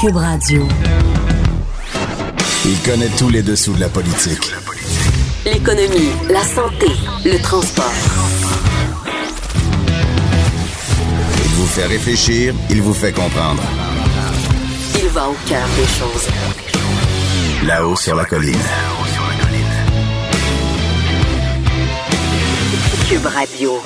[0.00, 0.66] Cube Radio.
[2.64, 4.50] Il connaît tous les dessous de la politique.
[5.44, 6.86] L'économie, la santé,
[7.22, 7.92] le transport.
[11.44, 13.62] Il vous fait réfléchir, il vous fait comprendre.
[15.02, 16.28] Il va au cœur des choses.
[17.66, 18.56] Là-haut sur la colline.
[23.06, 23.82] Cube Radio.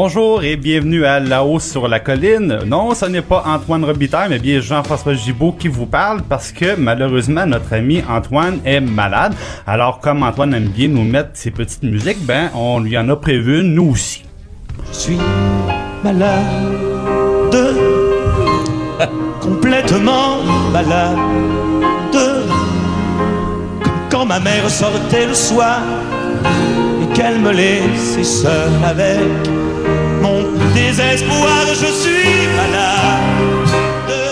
[0.00, 2.60] Bonjour et bienvenue à La Hausse sur la colline.
[2.66, 6.76] Non, ce n'est pas Antoine Robitaille, mais bien Jean-François Gibault qui vous parle parce que
[6.76, 9.34] malheureusement notre ami Antoine est malade.
[9.66, 13.16] Alors comme Antoine aime bien nous mettre ses petites musiques, ben on lui en a
[13.16, 14.22] prévu une, nous aussi.
[14.92, 15.18] Je suis
[16.04, 16.36] malade,
[19.40, 21.18] complètement malade.
[24.12, 25.80] Quand ma mère sortait le soir
[27.02, 29.57] et qu'elle me laissait seule avec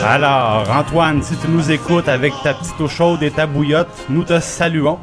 [0.05, 4.23] Alors Antoine, si tu nous écoutes avec ta petite eau chaude et ta bouillotte, nous
[4.23, 4.99] te saluons.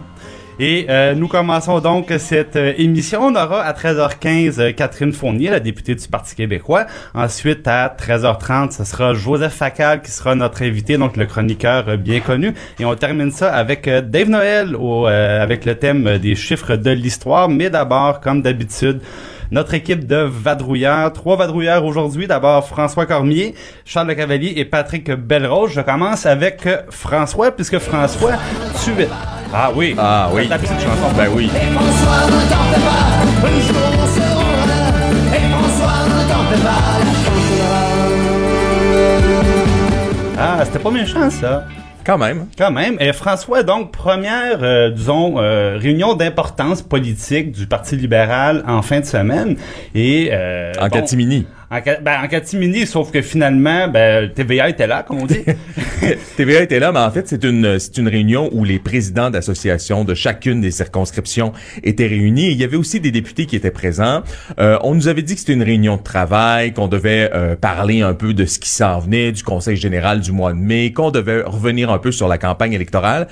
[0.59, 3.23] Et euh, nous commençons donc cette euh, émission.
[3.23, 6.86] On aura à 13h15 euh, Catherine Fournier, la députée du Parti québécois.
[7.16, 11.97] Ensuite, à 13h30, ce sera Joseph Facal qui sera notre invité, donc le chroniqueur euh,
[11.97, 12.53] bien connu.
[12.80, 17.49] Et on termine ça avec Dave Noël, au, avec le thème des chiffres de l'histoire.
[17.49, 19.02] Mais d'abord, comme d'habitude,
[19.53, 21.13] notre équipe de vadrouilleurs.
[21.13, 22.27] Trois vadrouilleurs aujourd'hui.
[22.27, 23.53] D'abord, François Cormier,
[23.85, 25.71] Charles Le Cavalier et Patrick Belrose.
[25.73, 28.33] Je commence avec euh, François, puisque François,
[28.83, 29.08] tu es...
[29.53, 29.95] Ah oui.
[29.97, 30.47] Ah oui.
[30.47, 31.13] La petite chanson.
[31.15, 31.49] Ben oui.
[40.39, 41.65] Ah, c'était pas méchant, ça.
[42.05, 42.47] Quand même.
[42.58, 42.97] Quand même.
[42.99, 48.99] Et François, donc, première, euh, disons, euh, réunion d'importance politique du Parti libéral en fin
[48.99, 49.55] de semaine.
[49.95, 51.45] Et, euh, En bon, catimini.
[51.73, 55.44] En, ben, en catimini, sauf que finalement, ben, TVA était là, comme on dit.
[56.38, 60.04] TVA était là, mais en fait, c'est une, c'est une réunion où les présidents d'associations
[60.04, 61.52] de chacune des circonscriptions
[61.82, 62.52] étaient réunis.
[62.52, 64.22] Il y avait aussi des députés qui étaient présents.
[64.60, 68.02] Euh, on nous avait dit que c'était une réunion de travail, qu'on devait euh, parler
[68.02, 71.10] un peu de ce qui s'en venait, du Conseil général du mois de mai, qu'on
[71.10, 73.28] devait revenir un peu sur la campagne électorale.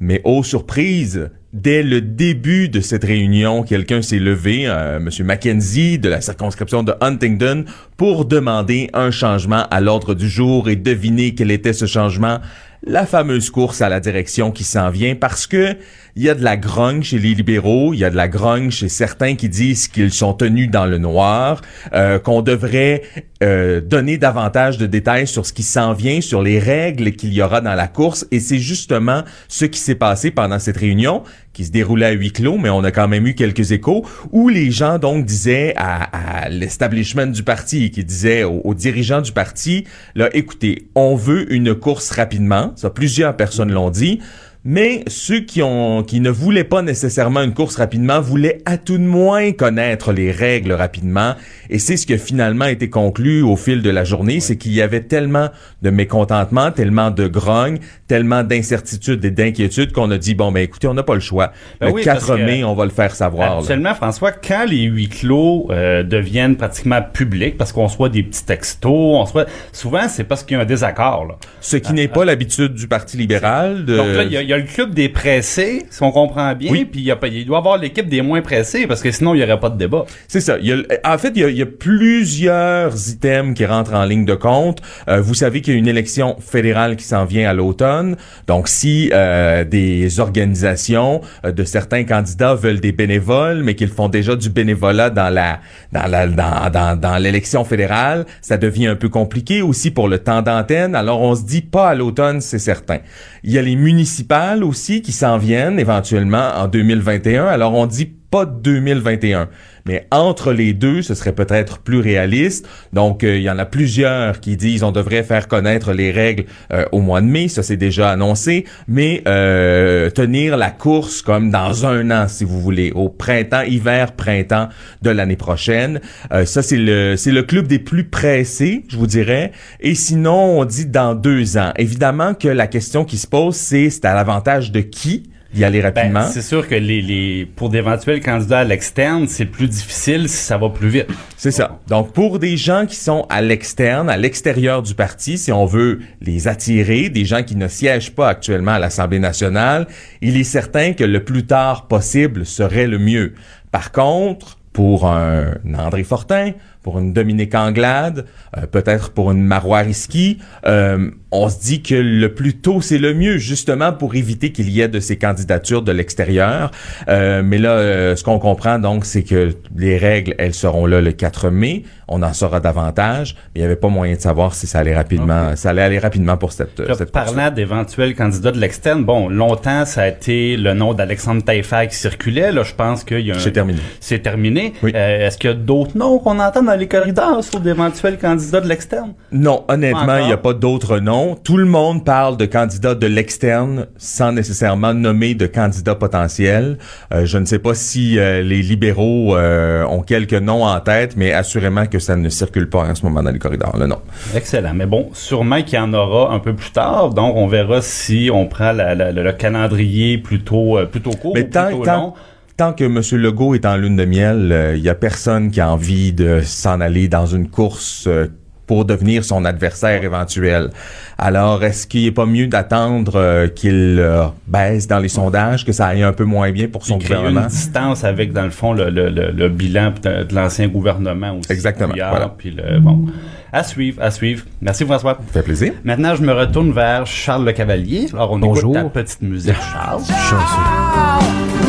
[0.00, 5.98] Mais oh surprise, dès le début de cette réunion, quelqu'un s'est levé, euh, Monsieur Mackenzie
[5.98, 7.64] de la circonscription de Huntingdon,
[7.96, 12.40] pour demander un changement à l'ordre du jour et deviner quel était ce changement.
[12.82, 15.76] La fameuse course à la direction qui s'en vient parce que
[16.14, 18.70] il y a de la grogne chez les libéraux, il y a de la grogne
[18.70, 21.60] chez certains qui disent qu'ils sont tenus dans le noir,
[21.92, 23.02] euh, qu'on devrait
[23.42, 27.42] euh, donner davantage de détails sur ce qui s'en vient, sur les règles qu'il y
[27.42, 28.26] aura dans la course.
[28.30, 31.22] Et c'est justement ce qui s'est passé pendant cette réunion
[31.56, 34.50] qui se déroulait à huis clos, mais on a quand même eu quelques échos, où
[34.50, 39.32] les gens donc disaient à, à l'establishment du parti, qui disaient aux, aux dirigeants du
[39.32, 39.84] parti,
[40.14, 44.20] là, écoutez, on veut une course rapidement, ça plusieurs personnes l'ont dit,
[44.68, 48.98] mais ceux qui ont qui ne voulaient pas nécessairement une course rapidement voulaient à tout
[48.98, 51.34] de moins connaître les règles rapidement
[51.70, 54.72] et c'est ce qui a finalement été conclu au fil de la journée, c'est qu'il
[54.72, 55.48] y avait tellement
[55.82, 57.78] de mécontentement, tellement de grogne,
[58.08, 61.52] tellement d'incertitude et d'inquiétude qu'on a dit bon ben écoutez, on n'a pas le choix.
[61.80, 63.50] Ben le oui, 4 parce que- mai, on va le faire savoir.
[63.54, 63.58] là.
[63.60, 68.44] Actuellement, François, quand les huis clos euh, deviennent pratiquement publics, parce qu'on soit des petits
[68.44, 71.24] textos, on soit souvent c'est parce qu'il y a un désaccord.
[71.26, 71.36] Là.
[71.60, 74.48] Ce qui n'est pas l'habitude du Parti libéral de Donc là, il y, a- il
[74.48, 76.84] y a le club des pressés, si on comprend bien, Oui.
[76.84, 79.10] puis il, y a pas- il doit y avoir l'équipe des moins pressés, parce que
[79.10, 80.04] sinon il y aurait pas de débat.
[80.28, 80.56] C'est ça.
[80.60, 83.94] Il y a, en fait, il y, a, il y a plusieurs items qui rentrent
[83.94, 84.80] en ligne de compte.
[85.08, 88.16] Euh, vous savez qu'il y a une élection fédérale qui s'en vient à l'automne.
[88.46, 94.08] Donc, si euh, des organisations euh, de certains candidats veulent des bénévoles, mais qu'ils font
[94.08, 95.60] déjà du bénévolat dans la
[95.92, 100.18] dans la dans, dans, dans l'élection fédérale, ça devient un peu compliqué aussi pour le
[100.18, 100.94] temps d'antenne.
[100.94, 102.98] Alors, on se dit pas à l'automne, c'est certain.
[103.44, 107.46] Il y a les municipales aussi qui s'en viennent éventuellement en 2021.
[107.46, 109.48] Alors, on dit pas 2021.
[109.86, 112.68] Mais entre les deux, ce serait peut-être plus réaliste.
[112.92, 116.44] Donc, euh, il y en a plusieurs qui disent on devrait faire connaître les règles
[116.72, 117.48] euh, au mois de mai.
[117.48, 118.64] Ça, c'est déjà annoncé.
[118.88, 124.12] Mais euh, tenir la course comme dans un an, si vous voulez, au printemps, hiver,
[124.12, 124.68] printemps
[125.02, 126.00] de l'année prochaine.
[126.44, 129.52] ça, c'est le c'est le club des plus pressés, je vous dirais.
[129.80, 131.72] Et sinon, on dit dans deux ans.
[131.76, 135.30] Évidemment que la question qui se pose, c'est c'est à l'avantage de qui?
[135.54, 136.26] Y aller Ben, rapidement?
[136.26, 140.58] c'est sûr que les, les pour d'éventuels candidats à l'externe, c'est plus difficile si ça
[140.58, 141.06] va plus vite.
[141.36, 141.78] C'est ça.
[141.88, 146.00] Donc, pour des gens qui sont à l'externe, à l'extérieur du parti, si on veut
[146.20, 149.86] les attirer, des gens qui ne siègent pas actuellement à l'Assemblée nationale,
[150.20, 153.34] il est certain que le plus tard possible serait le mieux.
[153.70, 156.52] Par contre, pour un André Fortin,
[156.86, 160.38] pour une Dominique Anglade, euh, peut-être pour une Marois Risky,
[160.68, 164.70] euh, on se dit que le plus tôt c'est le mieux, justement pour éviter qu'il
[164.70, 166.70] y ait de ces candidatures de l'extérieur.
[167.08, 171.00] Euh, mais là, euh, ce qu'on comprend donc, c'est que les règles, elles seront là
[171.00, 171.82] le 4 mai.
[172.08, 174.94] On en saura davantage, mais il n'y avait pas moyen de savoir si ça allait
[174.94, 179.28] rapidement, ça allait aller rapidement pour cette, Là, cette parlant d'éventuels candidats de l'externe, bon,
[179.28, 182.52] longtemps, ça a été le nom d'Alexandre Taillefer qui circulait.
[182.52, 183.40] Là, je pense qu'il y a un...
[183.40, 183.80] C'est terminé.
[183.98, 184.72] C'est terminé.
[184.84, 184.92] Oui.
[184.94, 188.60] Euh, Est-ce qu'il y a d'autres noms qu'on entend dans les corridors sur d'éventuels candidats
[188.60, 189.12] de l'externe?
[189.32, 191.34] Non, honnêtement, il n'y a pas d'autres noms.
[191.42, 196.78] Tout le monde parle de candidats de l'externe sans nécessairement nommer de candidats potentiels.
[197.12, 201.16] Euh, je ne sais pas si euh, les libéraux euh, ont quelques noms en tête,
[201.16, 203.76] mais assurément que ça ne circule pas en ce moment dans les corridors.
[203.76, 203.98] Là, non.
[204.34, 204.74] Excellent.
[204.74, 207.10] Mais bon, sûrement qu'il y en aura un peu plus tard.
[207.10, 211.50] Donc, on verra si on prend la- la- le calendrier plutôt, plutôt court Mais ou
[211.50, 212.10] tant, plutôt tant, long.
[212.10, 212.14] tant
[212.56, 213.00] que M.
[213.20, 216.80] Legault est en lune de miel, il y a personne qui a envie de s'en
[216.80, 218.28] aller dans une course euh,
[218.66, 220.70] pour devenir son adversaire éventuel.
[221.18, 225.70] Alors, est-ce qu'il est pas mieux d'attendre euh, qu'il euh, baisse dans les sondages, que
[225.72, 227.42] ça aille un peu moins bien pour son créer gouvernement?
[227.42, 231.36] une distance avec, dans le fond, le, le, le, le bilan de, de l'ancien gouvernement
[231.38, 231.52] aussi.
[231.52, 232.34] Exactement, voilà.
[232.36, 233.04] Puis le, bon,
[233.52, 234.44] à suivre, à suivre.
[234.62, 235.18] Merci François.
[235.28, 235.72] Ça fait plaisir.
[235.84, 238.06] Maintenant, je me retourne vers Charles Le Cavalier.
[238.14, 238.76] Alors, on Bonjour.
[238.76, 240.02] écoute ta petite musique, Charles.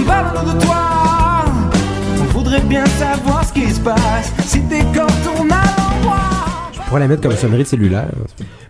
[0.07, 0.75] Parle-nous de toi.
[2.19, 4.31] On voudrait bien savoir ce qui se passe.
[4.45, 5.36] Si t'es l'endroit.
[6.87, 8.07] Je pourrais la mettre comme sonnerie de cellulaire.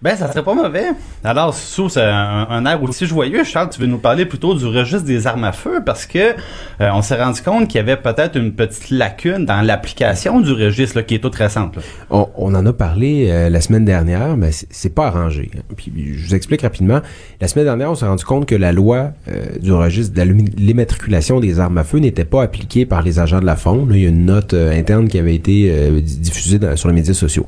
[0.01, 0.85] Ben, ça serait pas mauvais.
[1.23, 4.65] Alors, sous c'est un, un air aussi joyeux, Charles, tu veux nous parler plutôt du
[4.65, 7.95] registre des armes à feu parce que euh, on s'est rendu compte qu'il y avait
[7.97, 11.75] peut-être une petite lacune dans l'application du registre là, qui est toute récente.
[11.75, 11.81] là.
[12.09, 15.51] On, on en a parlé euh, la semaine dernière, mais c'est- pas arrangé.
[15.55, 15.61] hein.
[15.75, 17.01] Puis je vous explique rapidement.
[17.39, 20.23] La semaine dernière, on s'est rendu compte que la loi euh, du registre de
[20.57, 23.85] l'immatriculation des armes à feu n'était pas appliquée par les agents de la FON.
[23.85, 26.95] Là, il y a une note interne qui avait été di- diffusée dans- sur les
[26.95, 27.45] médias sociaux.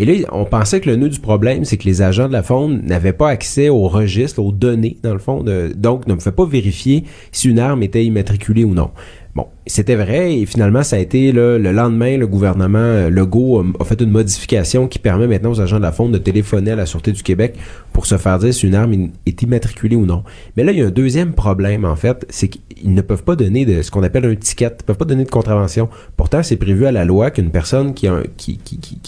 [0.00, 2.42] Et là, on pensait que le nœud du problème, c'est que les agents de la
[2.42, 5.44] FON n'avaient pas accès au registre, aux données, dans le fond,
[5.76, 8.92] donc ne pouvaient pas vérifier si une arme était immatriculée ou non.
[9.36, 13.82] Bon, c'était vrai et finalement, ça a été le lendemain, le gouvernement euh, Legault a,
[13.82, 16.76] a fait une modification qui permet maintenant aux agents de la FON de téléphoner à
[16.76, 17.54] la Sûreté du Québec
[17.92, 20.24] pour se faire dire si une arme est immatriculée ou non.
[20.56, 23.36] Mais là, il y a un deuxième problème, en fait, c'est qu'ils ne peuvent pas
[23.36, 25.88] donner de ce qu'on appelle un ticket, ils ne peuvent pas donner de contravention.
[26.16, 28.22] Pourtant, c'est prévu à la loi qu'une personne qui a,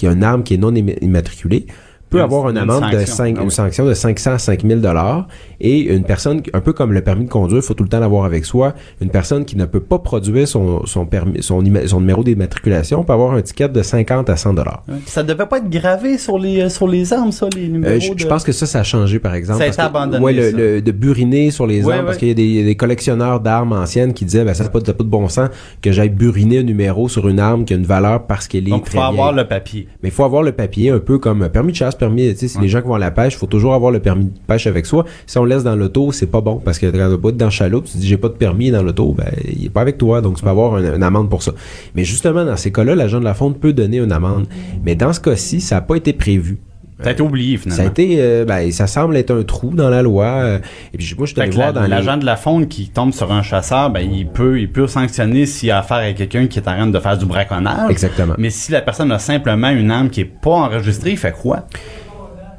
[0.02, 1.66] une arme qui est non imma- immatriculée
[2.12, 3.14] peut Une- avoir une une amende de sanction.
[3.14, 3.52] 5, Ah une oui.
[3.52, 5.26] sanction de 500 à 5000 dollars
[5.60, 7.98] et une personne un peu comme le permis de conduire, il faut tout le temps
[8.00, 8.74] l'avoir avec soi.
[9.00, 13.32] Une personne qui ne peut pas produire son son permis son, numéro d'immatriculation peut avoir
[13.34, 14.84] un ticket de 50 à 100 dollars.
[15.06, 17.94] Ça devait pas être gravé sur les sur les armes, ça, les numéros.
[17.94, 19.58] Euh, je, de- je pense que ça, ça a changé, par exemple.
[19.58, 22.06] Ça a parce été que- abandonné, Ouais, le, le- de buriner sur les Ouais, armes,
[22.06, 24.92] parce qu'il y a des, collectionneurs d'armes anciennes qui disaient, ben, ça n'a pas, de-
[24.92, 25.48] pas bon sens
[25.80, 28.70] que j'aille buriner un numéro sur une arme qui a une valeur parce qu'elle est
[28.70, 29.88] Donc, il très faut avoir le papier.
[30.02, 32.48] Mais il faut avoir le papier, un peu comme euh, permis de chasse, permis, tu
[32.48, 34.30] sais, les gens qui vont à la pêche, il faut toujours avoir le permis de
[34.46, 35.04] pêche avec soi.
[35.26, 37.50] Si on le laisse dans l'auto, c'est pas bon, parce que quand être dans le
[37.50, 40.20] chaloupe, tu dis j'ai pas de permis dans l'auto, ben, il est pas avec toi,
[40.20, 41.52] donc tu peux avoir une, une amende pour ça.
[41.94, 44.46] Mais justement, dans ces cas-là, l'agent de la fonte peut donner une amende.
[44.84, 46.58] Mais dans ce cas-ci, ça n'a pas été prévu.
[47.02, 47.90] Ça a été oublié, Ça a finalement.
[47.90, 50.24] été, euh, ben, ça semble être un trou dans la loi.
[50.26, 50.58] euh,
[50.94, 51.88] et puis moi, je suis voir dans les...
[51.88, 55.46] l'agent de la faune qui tombe sur un chasseur, ben, il peut, il peut sanctionner
[55.46, 57.90] s'il a affaire à quelqu'un qui est en train de faire du braconnage.
[57.90, 58.34] Exactement.
[58.38, 61.66] Mais si la personne a simplement une arme qui est pas enregistrée, il fait quoi?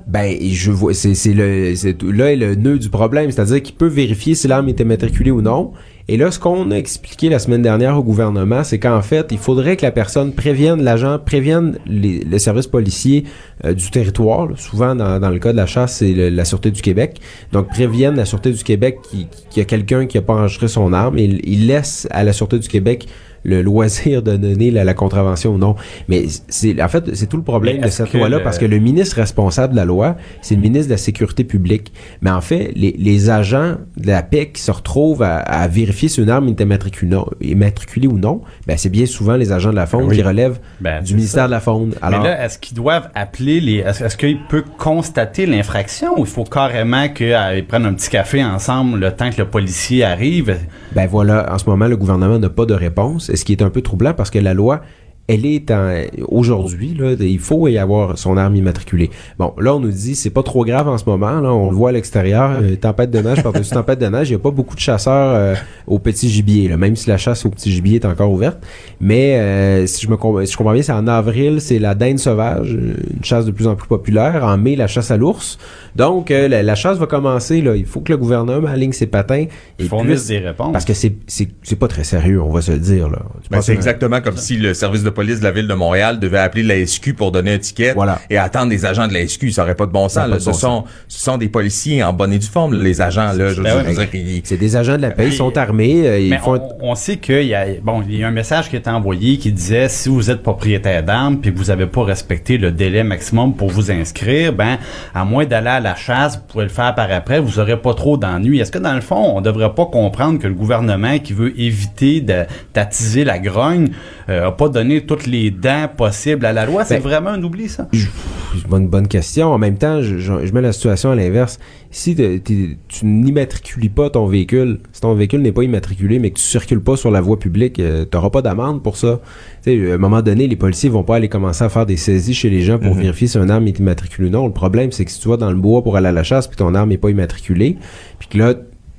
[0.05, 3.75] Ben, je vois, c'est, c'est le, c'est, là est le nœud du problème, c'est-à-dire qu'il
[3.75, 5.71] peut vérifier si l'arme était matriculée ou non.
[6.10, 9.38] Et là, ce qu'on a expliqué la semaine dernière au gouvernement, c'est qu'en fait, il
[9.38, 13.24] faudrait que la personne prévienne l'agent, prévienne les, le service policier
[13.63, 14.50] euh, du territoire.
[14.57, 17.22] Souvent, dans, le cas de la chasse, c'est la Sûreté du Québec.
[17.53, 20.91] Donc, prévienne la Sûreté du Québec qu'il y a quelqu'un qui n'a pas enregistré son
[20.91, 23.07] arme et il laisse à la Sûreté du Québec
[23.43, 25.75] le loisir de donner la, la contravention ou non.
[26.07, 28.79] Mais c'est en fait c'est tout le problème de cette loi-là le- parce que le
[28.79, 31.91] ministre responsable de la loi, c'est le ministre de la sécurité publique.
[32.21, 36.09] Mais en fait, les, les agents de la paix qui se retrouvent à, à vérifier
[36.09, 39.85] si une arme est immatriculée, ou non, ben c'est bien souvent les agents de la
[39.85, 40.15] faune Ben oui.
[40.17, 41.47] qui relèvent Ben, du ministère ça.
[41.47, 41.93] de la faune.
[42.01, 43.77] Alors, Mais là, est-ce qu'ils doivent appeler les.
[43.77, 48.43] Est-ce, est-ce qu'il peut constater l'infraction ou il faut carrément qu'ils prennent un petit café
[48.43, 50.57] ensemble le temps que le policier arrive?
[50.95, 53.69] Ben voilà, en ce moment, le gouvernement n'a pas de réponse, ce qui est un
[53.69, 54.81] peu troublant parce que la loi,
[55.27, 55.89] elle est en,
[56.27, 59.10] aujourd'hui, là, il faut y avoir son arme immatriculée.
[59.39, 61.75] Bon, là, on nous dit, c'est pas trop grave en ce moment, là, on le
[61.75, 64.51] voit à l'extérieur, euh, tempête de neige par-dessus tempête de neige, il y a pas
[64.51, 65.56] beaucoup de chasseurs euh,
[65.88, 68.58] au petit gibier, là, même si la chasse au petit gibier est encore ouverte.
[69.00, 72.20] Mais, euh, si je me si je comprends bien, c'est en avril, c'est la dinde
[72.20, 74.44] sauvage, une chasse de plus en plus populaire.
[74.44, 75.58] En mai, la chasse à l'ours.
[75.96, 77.75] Donc, euh, la, la chasse va commencer, là.
[77.75, 79.46] Il faut que le gouvernement aligne ses patins
[79.80, 80.74] et Fournissent puisse- des réponses.
[80.74, 83.20] parce que c'est c'est c'est pas très sérieux, on va se le dire là.
[83.51, 86.39] Ben, c'est exactement comme si le service de police de la ville de Montréal devait
[86.39, 88.20] appeler la SQ pour donner un ticket Voilà.
[88.29, 89.51] et attendre des agents de la SQ.
[89.51, 90.27] Ça aurait pas de bon sens.
[90.27, 90.36] là.
[90.36, 93.32] de Ce, bon sont, ce sont des policiers en bonne et due forme, les agents.
[93.34, 94.41] Là, je, veux Ben ouais.
[94.43, 96.96] C'est des agents de la paix, ils sont armés, euh, ils Mais font on, on
[96.96, 99.88] sait qu'il y a bon, il y a un message qui est envoyé qui disait
[99.89, 103.70] si vous êtes propriétaire d'armes puis que vous n'avez pas respecté le délai maximum pour
[103.70, 104.77] vous inscrire, ben
[105.13, 107.93] à moins d'aller à la chasse, vous pouvez le faire par après, vous aurez pas
[107.93, 108.60] trop d'ennuis.
[108.60, 112.22] Est-ce que dans le fond, on devrait pas comprendre que le gouvernement qui veut éviter
[112.22, 112.43] de-
[112.74, 113.89] d'attiser la grogne
[114.29, 117.41] euh, a pas donné toutes les dents possibles à la loi C'est Ben, vraiment un
[117.43, 117.88] oubli ça?
[117.91, 119.48] C'est une bonne, bonne question.
[119.51, 121.60] En même temps, je, je- je mets la situation à l'inverse.
[121.91, 126.43] Si tu n'immatricules pas ton véhicule, si ton véhicule n'est pas immatriculé, mais que tu
[126.43, 127.83] circules pas sur la voie publique, tu
[128.13, 129.19] n'auras pas d'amende pour ça.
[129.63, 131.98] Tu sais, à un moment donné, les policiers vont pas aller commencer à faire des
[131.98, 134.48] saisies chez les gens pour vérifier si un arme est immatriculée ou non.
[134.48, 136.48] Le problème, c'est que si tu vas dans le bois pour aller à la chasse
[136.48, 137.77] puis ton arme n'est pas immatriculée,
[138.19, 138.53] puis que là,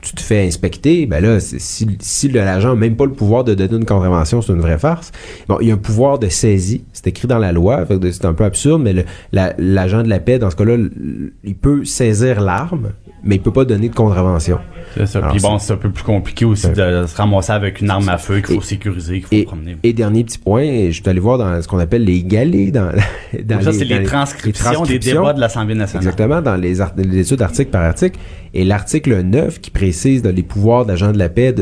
[0.04, 3.54] tu te fais inspecter, ben là, si, si l'agent n'a même pas le pouvoir de
[3.54, 5.10] donner une contravention, c'est une vraie farce.
[5.48, 8.34] Bon, il y a un pouvoir de saisie, c'est écrit dans la loi, c'est un
[8.34, 10.76] peu absurde, mais la- l'agent de la paix, dans ce cas-là,
[11.44, 12.90] il peut saisir l'arme,
[13.22, 14.58] mais il peut pas donner de contravention.
[14.96, 15.18] C'est ça.
[15.20, 18.08] Alors, Puis bon, c'est- un peu plus compliqué aussi de se ramasser avec une arme
[18.10, 19.76] à feu qu'il faut Et- sécuriser, qu'il faut Et, promener.
[19.82, 22.90] et dernier petit point, je suis allé voir dans ce qu'on appelle les galets, dans,
[23.44, 26.04] dans ça, c'est les, transcriptions des débats de l'Assemblée nationale.
[26.06, 26.80] Exactement, dans les
[27.18, 28.18] études article par article.
[28.56, 31.54] Et l'article 9 qui précise là, les pouvoirs d'agents de la paix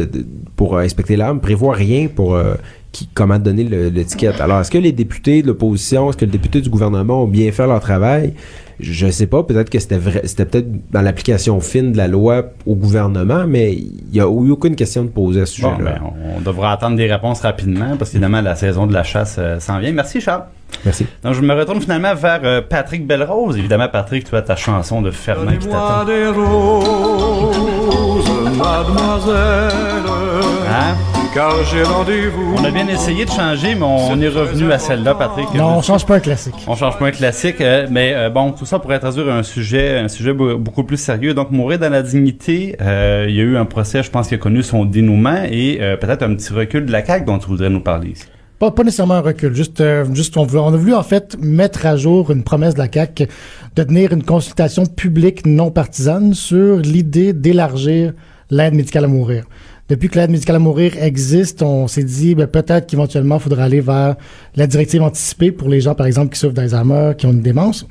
[0.57, 2.55] pour euh, inspecter l'arme prévoit rien pour euh,
[2.93, 4.41] qui, comment donner l'étiquette.
[4.41, 7.51] Alors, est-ce que les députés de l'opposition, est-ce que les députés du gouvernement ont bien
[7.53, 8.35] fait leur travail?
[8.83, 12.47] Je sais pas, peut-être que c'était vrai, c'était peut-être dans l'application fine de la loi
[12.67, 15.93] au gouvernement, mais il y a eu aucune question de poser à ce Bon, sujet-là.
[15.93, 19.37] ben, on, on devra attendre des réponses rapidement parce qu'évidemment, la saison de la chasse
[19.39, 19.93] euh, s'en vient.
[19.93, 20.43] Merci, Charles.
[20.85, 21.07] Merci.
[21.23, 23.57] Donc, je me retourne finalement vers euh, Patrick Belrose.
[23.57, 26.05] Évidemment, Patrick, tu as ta chanson de Fernand qui t'attend.
[26.05, 28.25] des roses,
[28.59, 30.03] mademoiselle,
[30.69, 30.95] Hein?
[31.35, 32.55] Car j'ai rendez-vous.
[32.59, 35.53] On a bien essayé de changer, mais on, est revenu à celle-là, Patrick.
[35.55, 36.55] Non, on change pas un classique.
[36.67, 39.99] On change pas un classique, euh, mais euh, bon, tout ça pourrait traduire un sujet,
[39.99, 41.35] un sujet be- beaucoup plus sérieux.
[41.35, 44.35] Donc, mourir dans la dignité, euh, il y a eu un procès, je pense, qui
[44.35, 47.47] a connu son dénouement et euh, peut-être un petit recul de la CAQ dont tu
[47.49, 48.25] voudrais nous parler ici.
[48.59, 51.87] Pas, pas nécessairement un recul, juste, euh, juste on, on a voulu en fait mettre
[51.87, 53.27] à jour une promesse de la CAQ
[53.75, 58.13] de tenir une consultation publique non partisane sur l'idée d'élargir
[58.51, 59.45] l'aide médicale à mourir.
[59.93, 63.65] Depuis que l'aide médicale à mourir existe, on s'est dit ben, peut-être qu'éventuellement, il faudra
[63.65, 64.17] aller vers
[64.57, 67.87] la directive anticipée pour les gens, par exemple, qui souffrent d'Alzheimer, qui ont une démence.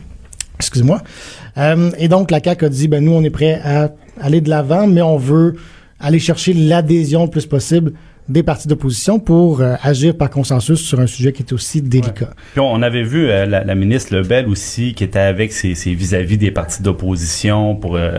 [0.56, 1.02] Excusez-moi.
[1.58, 4.48] Euh, et donc, la CAQ a dit, ben, nous, on est prêt à aller de
[4.48, 5.56] l'avant, mais on veut
[6.00, 7.92] aller chercher l'adhésion le plus possible
[8.28, 12.30] des partis d'opposition pour euh, agir par consensus sur un sujet qui est aussi délicat.
[12.52, 16.38] Puis on avait vu euh, la, la ministre Lebel aussi qui était avec ses, vis-à-vis
[16.38, 18.12] des partis d'opposition pour euh,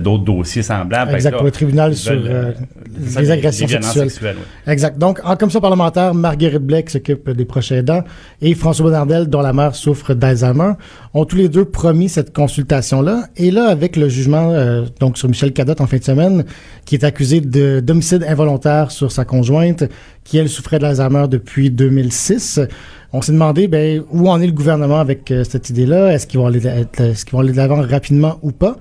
[0.00, 1.14] d'autres dossiers semblables.
[1.14, 4.36] Exact, pour le tribunal sur les agressions sexuelles.
[4.66, 4.72] ouais.
[4.72, 4.98] Exact.
[4.98, 8.02] Donc, en commission parlementaire, Marguerite Blais, qui s'occupe des prochains aidants,
[8.40, 10.72] et François Bonnardel, dont la mère souffre d'Alzheimer,
[11.14, 13.26] ont tous les deux promis cette consultation-là.
[13.36, 14.54] Et là, avec le jugement
[15.00, 16.44] donc sur Michel Cadotte en fin de semaine,
[16.84, 19.84] qui est accusé de d'homicide involontaire sur sa conjointe,
[20.24, 22.60] qui elle souffrait d'Alzheimer depuis 2006,
[23.12, 26.12] on s'est demandé ben, où en est le gouvernement avec euh, cette idée-là?
[26.12, 28.76] Est-ce qu'ils vont aller, est-ce qu'ils vont aller de l'avant rapidement ou pas?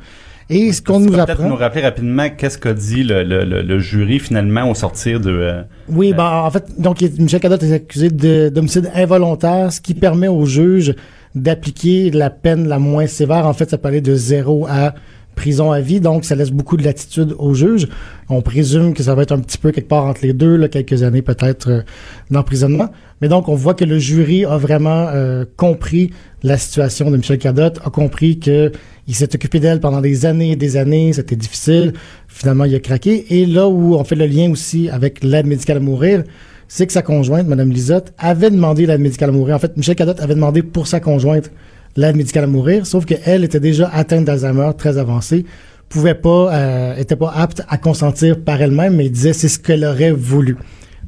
[0.50, 1.50] Et ce qu'on nous peux peut-être apprend...
[1.50, 5.30] nous rappeler rapidement qu'est-ce qu'a dit le, le, le, le jury finalement au sortir de...
[5.32, 9.94] euh, Oui, ben, en fait, donc, Michel Cadotte est accusé de- d'homicide involontaire, ce qui
[9.94, 10.94] permet au juge
[11.36, 13.46] d'appliquer la peine la moins sévère.
[13.46, 14.94] En fait, ça peut aller de zéro à
[15.38, 17.88] prison à vie, donc ça laisse beaucoup de latitude au juge.
[18.28, 20.68] On présume que ça va être un petit peu quelque part entre les deux, là,
[20.68, 21.82] quelques années peut-être euh,
[22.30, 22.90] d'emprisonnement.
[23.22, 26.12] Mais donc, on voit que le jury a vraiment euh, compris
[26.44, 28.74] la situation de Michel Cadotte, a compris que
[29.08, 31.94] il s'est occupé d'elle pendant des années et des années, c'était difficile.
[32.28, 33.26] Finalement, il a craqué.
[33.40, 36.24] Et là où on fait le lien aussi avec l'aide médicale à mourir,
[36.68, 39.56] c'est que sa conjointe, Mme Lisotte, avait demandé l'aide médicale à mourir.
[39.56, 41.50] En fait, Michel Cadotte avait demandé pour sa conjointe
[41.98, 45.46] l'aide médicale à mourir, sauf qu'elle était déjà atteinte d'Alzheimer très avancée,
[45.90, 49.84] pouvait pas, euh, était pas apte à consentir par elle-même, mais disait c'est ce qu'elle
[49.84, 50.58] aurait voulu.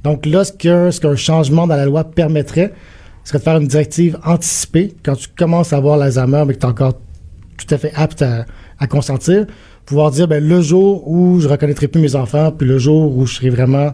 [0.04, 2.74] Donc là, ce qu'un changement dans la loi permettrait,
[3.24, 6.66] serait de faire une directive anticipée quand tu commences à avoir l'Alzheimer, mais que tu
[6.66, 6.94] es encore
[7.58, 8.46] tout à fait apte à,
[8.80, 9.46] à consentir,
[9.86, 13.26] pouvoir dire ben, le jour où je reconnaîtrai plus mes enfants, puis le jour où
[13.26, 13.94] je serai vraiment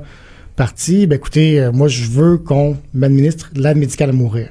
[0.55, 4.49] parti, ben écoutez, euh, moi je veux qu'on m'administre l'aide médicale à mourir.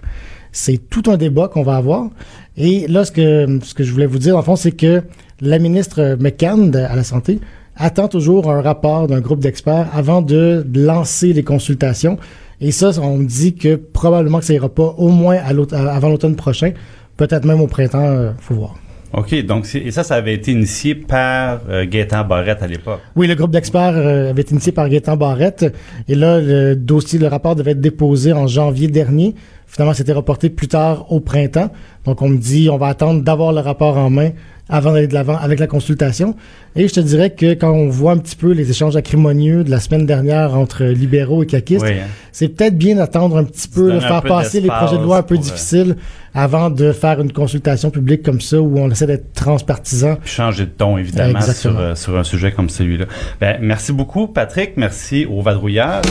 [0.57, 2.11] C'est tout un débat qu'on va avoir.
[2.57, 5.03] Et là, ce que, ce que je voulais vous dire, en fond, c'est que
[5.41, 7.41] la ministre McCann de- à la Santé
[7.77, 12.19] attend toujours un rapport d'un groupe d'experts avant de lancer les consultations.
[12.61, 15.49] Et ça, on me dit que probablement que ça ira pas au moins à
[15.95, 16.71] avant l'automne prochain,
[17.17, 18.77] peut-être même au printemps, euh, faut voir.
[19.13, 23.01] OK, donc et ça, ça avait été initié par euh, Gaétan Barrette à l'époque.
[23.15, 25.67] Oui, le groupe d'experts euh, avait été initié par Gaétan Barrette.
[26.09, 29.35] Et là, le dossier, le rapport devait être déposé en janvier dernier.
[29.75, 31.71] Finalement, c'était reporté plus tard au printemps.
[32.05, 34.31] Donc, on me dit, on va attendre d'avoir le rapport en main
[34.69, 36.37] avant d'aller de l'avant avec la consultation.
[36.77, 39.71] Et je te dirais que quand on voit un petit peu les échanges acrimonieux de
[39.71, 42.07] la semaine dernière entre libéraux et caquistes, Oui, hein.
[42.31, 45.19] c'est peut-être bien d'attendre un petit peu, de faire peu passer les projets de loi
[45.19, 45.97] un peu euh, difficiles
[46.35, 50.17] avant de faire une consultation publique comme ça où on essaie d'être transpartisan.
[50.23, 53.07] Puis changer de ton, évidemment, sur, euh, sur un sujet comme celui-là.
[53.41, 54.77] Ben, merci beaucoup, Patrick.
[54.77, 56.05] Merci au vadrouillage.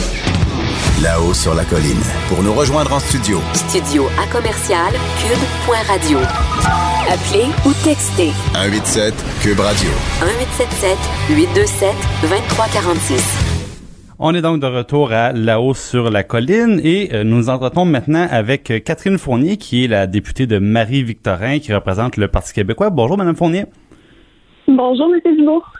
[1.02, 1.98] Là-haut sur la colline.
[2.28, 6.18] Pour nous rejoindre en studio, Studio à commercial cube.radio.
[7.10, 9.90] Appelez ou textez 187 Cube Radio.
[10.22, 10.96] 1877
[11.30, 11.90] 827
[12.22, 14.14] 2346.
[14.20, 17.86] On est donc de retour à là-haut sur la colline et euh, nous nous entretenons
[17.86, 22.52] maintenant avec euh, Catherine Fournier, qui est la députée de Marie-Victorin, qui représente le Parti
[22.52, 22.90] québécois.
[22.90, 23.64] Bonjour, Madame Fournier.
[24.68, 25.36] Bonjour, M.
[25.36, 25.72] Dubourg.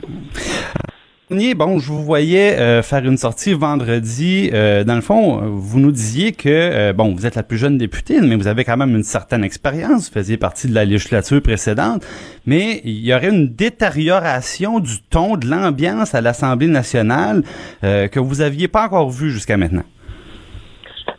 [1.34, 4.50] Bon, je vous voyais euh, faire une sortie vendredi.
[4.52, 7.76] Euh, dans le fond, vous nous disiez que, euh, bon, vous êtes la plus jeune
[7.76, 10.08] députée, mais vous avez quand même une certaine expérience.
[10.08, 12.06] Vous faisiez partie de la législature précédente.
[12.46, 17.42] Mais il y aurait une détérioration du ton, de l'ambiance à l'Assemblée nationale
[17.82, 19.82] que vous aviez pas encore vue jusqu'à maintenant.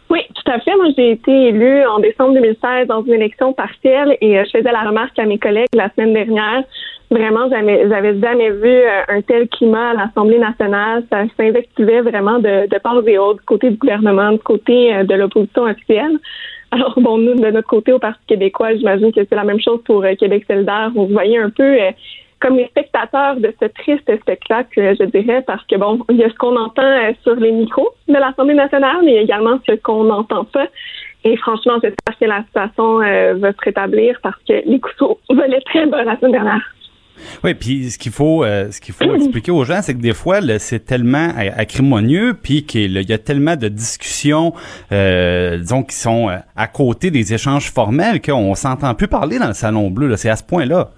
[0.10, 0.76] Oui, tout à fait.
[0.78, 4.84] Moi, j'ai été élue en décembre 2016 dans une élection partielle et je faisais la
[4.84, 6.64] remarque à mes collègues la semaine dernière.
[7.12, 11.04] Vraiment, jamais, j'avais jamais vu euh, un tel climat à l'Assemblée nationale.
[11.12, 15.04] Ça s'invectivait vraiment de, de part et autres, du côté du gouvernement, du côté euh,
[15.04, 16.18] de l'opposition officielle.
[16.72, 19.82] Alors, bon, nous, de notre côté, au Parti québécois, j'imagine que c'est la même chose
[19.86, 20.92] pour euh, Québec solidaire.
[20.96, 21.78] On voyait un peu
[22.40, 26.30] comme les spectateurs de ce triste spectacle, je dirais, parce que, bon, il y a
[26.30, 29.76] ce qu'on entend sur les micros de l'Assemblée nationale, mais il y a également ce
[29.76, 30.68] qu'on n'entend pas.
[31.24, 32.98] Et franchement, j'espère que la situation
[33.40, 36.76] va se rétablir parce que les couteaux volaient très bas la semaine dernière.
[37.44, 40.14] Oui, puis ce qu'il faut, euh, ce qu'il faut expliquer aux gens, c'est que des
[40.14, 44.54] fois, c'est tellement acrimonieux, puis qu'il y a tellement de discussions,
[44.92, 49.48] euh, disons, qui sont euh, à côté des échanges formels qu'on s'entend plus parler dans
[49.48, 50.16] le salon bleu.
[50.16, 50.90] C'est à ce point-là.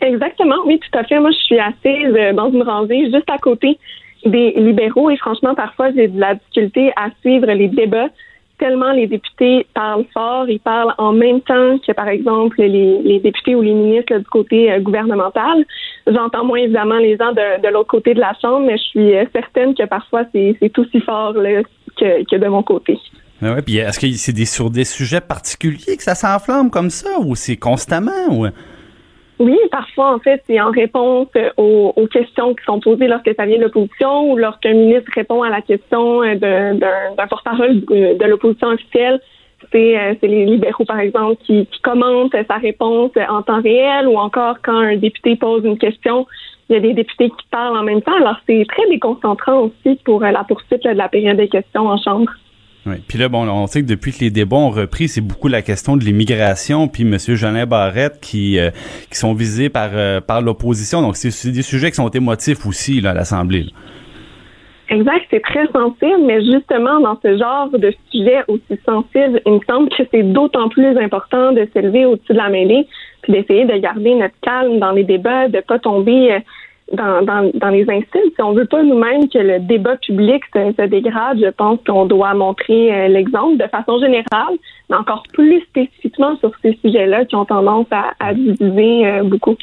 [0.00, 1.18] Exactement, oui, tout à fait.
[1.18, 3.78] Moi, je suis assise dans une rangée juste à côté
[4.26, 8.08] des libéraux et franchement, parfois, j'ai de la difficulté à suivre les débats
[8.58, 13.54] tellement les députés parlent fort, ils parlent en même temps que, par exemple, les, députés
[13.54, 15.64] ou les ministres du côté euh, gouvernemental.
[16.06, 19.24] J'entends moins évidemment les gens de, l'autre côté de la Chambre, mais je suis euh,
[19.32, 21.62] certaine que parfois c'est c'est aussi fort là,
[21.96, 22.98] que, que de mon côté.
[23.42, 27.18] Ouais, puis est-ce que c'est des, sur des sujets particuliers que ça s'enflamme comme ça,
[27.20, 28.46] ou c'est constamment, ou...
[29.40, 33.34] Oui, parfois, en fait, c'est en réponse euh, aux, aux questions qui sont posées lorsque
[33.34, 38.16] ça vient de l'opposition ou lorsqu'un ministre répond à la question euh, d'un porte-parole de,
[38.16, 39.20] de l'opposition officielle.
[39.72, 44.06] C'est euh, c'est les libéraux, par exemple, qui, qui commentent sa réponse en temps réel
[44.06, 46.26] ou encore quand un député pose une question,
[46.68, 48.16] il y a des députés qui parlent en même temps.
[48.16, 51.96] Alors, c'est très déconcentrant aussi pour euh, la poursuite de la période des questions en
[51.96, 52.30] Chambre.
[52.86, 52.96] Oui.
[53.08, 55.62] Puis là, bon, on sait que depuis que les débats ont repris, c'est beaucoup la
[55.62, 57.16] question de l'immigration, puis M.
[57.18, 58.70] Jolin Barrette qui euh,
[59.10, 61.00] qui sont visés par euh, par l'opposition.
[61.00, 63.66] Donc, c'est des sujets qui sont émotifs aussi là, à l'Assemblée.
[64.90, 69.60] Exact, c'est très sensible, mais justement, dans ce genre de sujet aussi sensible, il me
[69.66, 72.86] semble que c'est d'autant plus important de s'élever au-dessus de la mêlée,
[73.22, 76.38] puis d'essayer de garder notre calme dans les débats, de pas tomber euh,
[76.92, 78.34] dans, dans, dans les insultes.
[78.34, 82.06] Si on veut pas nous-mêmes que le débat public se, se dégrade, je pense qu'on
[82.06, 84.56] doit montrer euh, l'exemple de façon générale,
[84.90, 89.56] mais encore plus spécifiquement sur ces sujets-là qui ont tendance à, à diviser euh, beaucoup.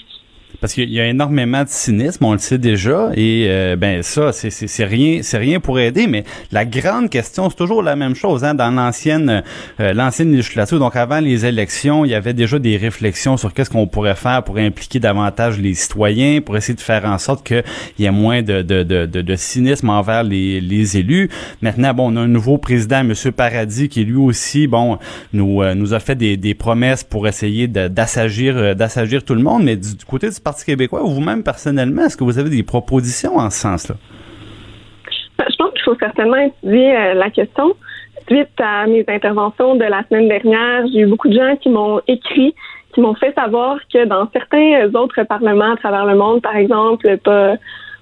[0.61, 4.31] Parce qu'il y a énormément de cynisme, on le sait déjà, et euh, ben ça,
[4.31, 6.05] c'est, c'est, c'est rien, c'est rien pour aider.
[6.05, 8.43] Mais la grande question, c'est toujours la même chose.
[8.43, 9.41] Hein, dans l'ancienne,
[9.79, 13.71] euh, l'ancienne législature, donc avant les élections, il y avait déjà des réflexions sur qu'est-ce
[13.71, 17.63] qu'on pourrait faire pour impliquer davantage les citoyens, pour essayer de faire en sorte qu'il
[17.97, 21.31] y ait moins de, de, de, de, cynisme envers les, les élus.
[21.63, 23.13] Maintenant, bon, on a un nouveau président, M.
[23.35, 24.99] Paradis, qui lui aussi, bon,
[25.33, 29.63] nous, euh, nous a fait des, des promesses pour essayer d'assagir, d'assagir tout le monde.
[29.63, 33.49] Mais du, côté du québécois, ou vous-même personnellement, est-ce que vous avez des propositions en
[33.49, 33.95] ce sens-là?
[35.37, 37.73] Ben, je pense qu'il faut certainement étudier euh, la question.
[38.27, 41.99] Suite à mes interventions de la semaine dernière, j'ai eu beaucoup de gens qui m'ont
[42.07, 42.53] écrit,
[42.93, 47.17] qui m'ont fait savoir que dans certains autres parlements à travers le monde, par exemple,
[47.17, 47.55] pas,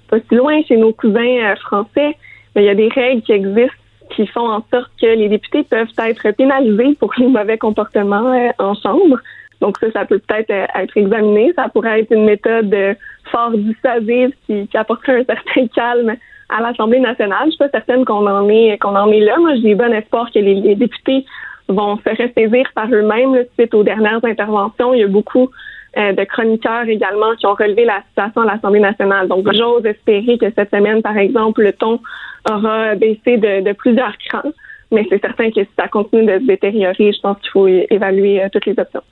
[0.08, 2.16] pas si loin chez nos cousins euh, français,
[2.56, 3.74] il y a des règles qui existent
[4.14, 8.50] qui font en sorte que les députés peuvent être pénalisés pour les mauvais comportements euh,
[8.58, 9.18] en chambre.
[9.60, 11.52] Donc ça, ça peut peut-être euh, être examiné.
[11.54, 12.94] Ça pourrait être une méthode euh,
[13.30, 16.16] fort dissuasive qui, apporterait un certain calme
[16.48, 17.44] à l'Assemblée nationale.
[17.46, 19.36] Je suis pas certaine qu'on en est qu'on en est là.
[19.38, 21.24] Moi, j'ai bon espoir que les, députés
[21.68, 24.94] vont se ressaisir par eux-mêmes suite aux dernières interventions.
[24.94, 25.50] Il y a beaucoup
[25.96, 29.28] euh, de chroniqueurs également qui ont relevé la situation à l'Assemblée nationale.
[29.28, 32.00] Donc, j'ose espérer que cette semaine, par exemple, le ton
[32.50, 34.50] aura baissé de, de plusieurs crans.
[34.90, 38.42] Mais c'est certain que si ça continue de se détériorer, je pense qu'il faut évaluer
[38.52, 39.02] toutes les options.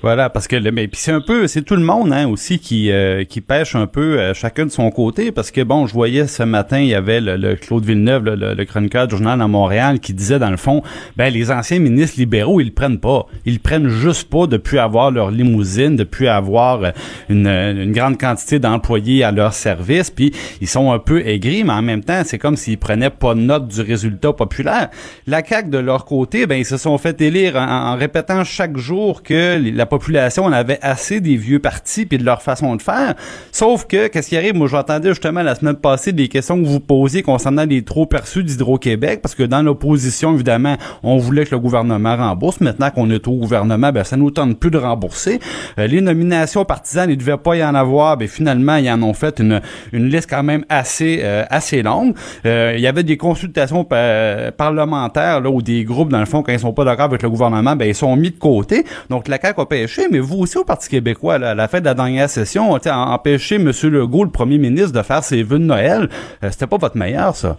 [0.00, 2.60] Voilà, parce que le, mais puis c'est un peu, c'est tout le monde hein, aussi
[2.60, 5.92] qui euh, qui pêche un peu euh, chacun de son côté, parce que bon, je
[5.92, 9.48] voyais ce matin, il y avait le, Claude Villeneuve, le, le, chroniqueur du journal à
[9.48, 10.84] Montréal, qui disait dans le fond,
[11.16, 14.78] ben les anciens ministres libéraux, ils le prennent pas, ils le prennent juste pas depuis
[14.78, 16.90] avoir leur limousine, depuis avoir euh,
[17.28, 21.72] une, une grande quantité d'employés à leur service, puis ils sont un peu aigris, mais
[21.72, 24.90] en même temps, c'est comme s'ils prenaient pas note du résultat populaire.
[25.26, 28.76] La CAQ de leur côté, ben ils se sont fait élire en, en répétant chaque
[28.76, 32.82] jour que la population on avait assez des vieux partis puis de leur façon de
[32.82, 33.14] faire.
[33.52, 34.54] Sauf que, qu'est-ce qui arrive?
[34.54, 38.44] Moi, j'entendais justement la semaine passée des questions que vous posiez concernant les trop perçus
[38.44, 42.60] d'Hydro-Québec, parce que dans l'opposition, évidemment, on voulait que le gouvernement rembourse.
[42.60, 45.40] Maintenant qu'on est au gouvernement, ben, ça nous tente plus de rembourser.
[45.78, 48.16] Euh, les nominations partisanes, il devait pas y en avoir.
[48.16, 49.60] Ben, finalement, ils en ont fait une,
[49.92, 52.14] une liste quand même assez, euh, assez longue.
[52.46, 56.52] Euh, il y avait des consultations parlementaires, là, où des groupes, dans le fond, quand
[56.52, 58.84] ils sont pas d'accord avec le gouvernement, ben, ils sont mis de côté.
[59.10, 59.66] Donc, la CAQ a
[60.10, 63.70] mais vous aussi au Parti québécois, à la fin de la dernière session, empêché M.
[63.84, 66.08] Legault, le premier ministre, de faire ses vœux de Noël.
[66.42, 67.56] Euh, c'était pas votre meilleur, ça?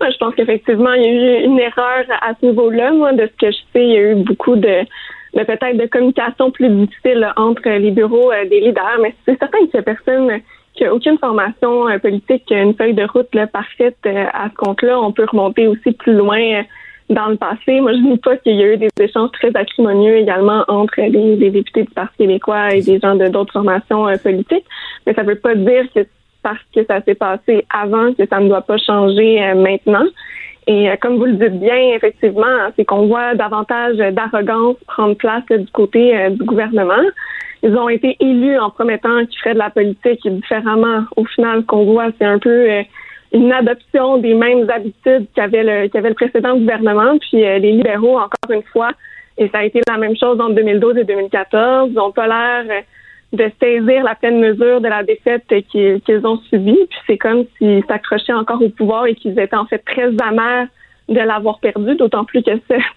[0.00, 2.92] je pense qu'effectivement, il y a eu une erreur à ce niveau-là.
[2.92, 4.84] Moi, de ce que je sais, il y a eu beaucoup de,
[5.32, 9.80] peut-être de communication plus difficile entre les bureaux euh, des leaders, mais c'est certain que
[9.80, 10.40] personne
[10.74, 15.00] qui a aucune formation euh, politique, une feuille de route parfaite à ce compte-là.
[15.00, 16.62] On peut remonter aussi plus loin
[17.10, 17.80] dans le passé.
[17.80, 21.00] Moi, je ne dis pas qu'il y a eu des échanges très acrimonieux également entre
[21.00, 24.64] les, députés du Parti québécois et des gens de d'autres formations euh, politiques,
[25.06, 26.00] mais ça ne veut pas dire que
[26.42, 30.04] parce que ça s'est passé avant que ça ne doit pas changer euh, maintenant.
[30.68, 35.44] Et euh, comme vous le dites bien, effectivement, c'est qu'on voit davantage d'arrogance prendre place
[35.48, 37.02] du côté du gouvernement.
[37.62, 41.04] Ils ont été élus en promettant qu'ils feraient de la politique différemment.
[41.16, 42.68] Au final, ce qu'on voit, c'est un peu
[43.32, 47.18] une adoption des mêmes habitudes qu'avait le, qu'avait le précédent gouvernement.
[47.18, 48.90] Puis euh, les libéraux, encore une fois,
[49.38, 52.82] et ça a été la même chose en 2012 et 2014, n'ont pas l'air
[53.32, 56.78] de saisir la pleine mesure de la défaite qu'ils, qu'ils ont subie.
[56.88, 60.68] Puis c'est comme s'ils s'accrochaient encore au pouvoir et qu'ils étaient en fait très amers
[61.08, 62.50] de l'avoir perdu, d'autant plus que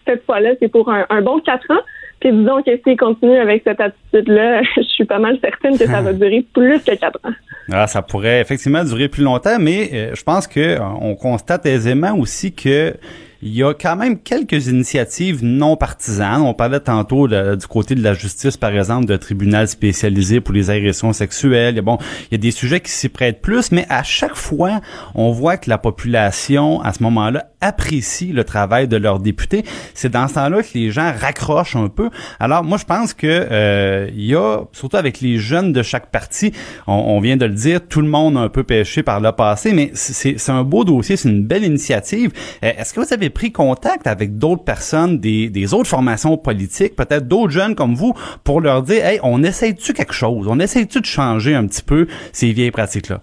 [0.08, 1.82] cette fois-là, c'est pour un, un bon quatre ans.
[2.20, 6.02] Puis disons que s'il continue avec cette attitude-là, je suis pas mal certaine que ça
[6.02, 7.34] va durer plus que quatre ans.
[7.72, 11.66] Ah, ça pourrait effectivement durer plus longtemps, mais euh, je pense que euh, on constate
[11.66, 12.96] aisément aussi que
[13.42, 16.42] il y a quand même quelques initiatives non partisanes.
[16.42, 20.70] On parlait tantôt du côté de la justice, par exemple, de tribunal spécialisé pour les
[20.70, 21.78] agressions sexuelles.
[21.78, 21.98] Et bon,
[22.30, 24.82] il y a des sujets qui s'y prêtent plus, mais à chaque fois,
[25.16, 29.64] on voit que la population, à ce moment-là, apprécie le travail de leurs députés.
[29.94, 32.10] C'est dans ce temps-là que les gens raccrochent un peu.
[32.40, 36.12] Alors, moi, je pense que euh, il y a, surtout avec les jeunes de chaque
[36.12, 36.52] parti,
[36.88, 39.74] on, vient de le dire, tout le monde a un peu pêché par le passé,
[39.74, 42.32] mais c'est un beau dossier, c'est une belle initiative.
[42.64, 46.96] Euh, est-ce que vous avez pris contact avec d'autres personnes des, des autres formations politiques,
[46.96, 50.48] peut-être d'autres jeunes comme vous, pour leur dire, hey, on essaye-tu quelque chose?
[50.50, 53.22] On essaye-tu de changer un petit peu ces vieilles pratiques-là?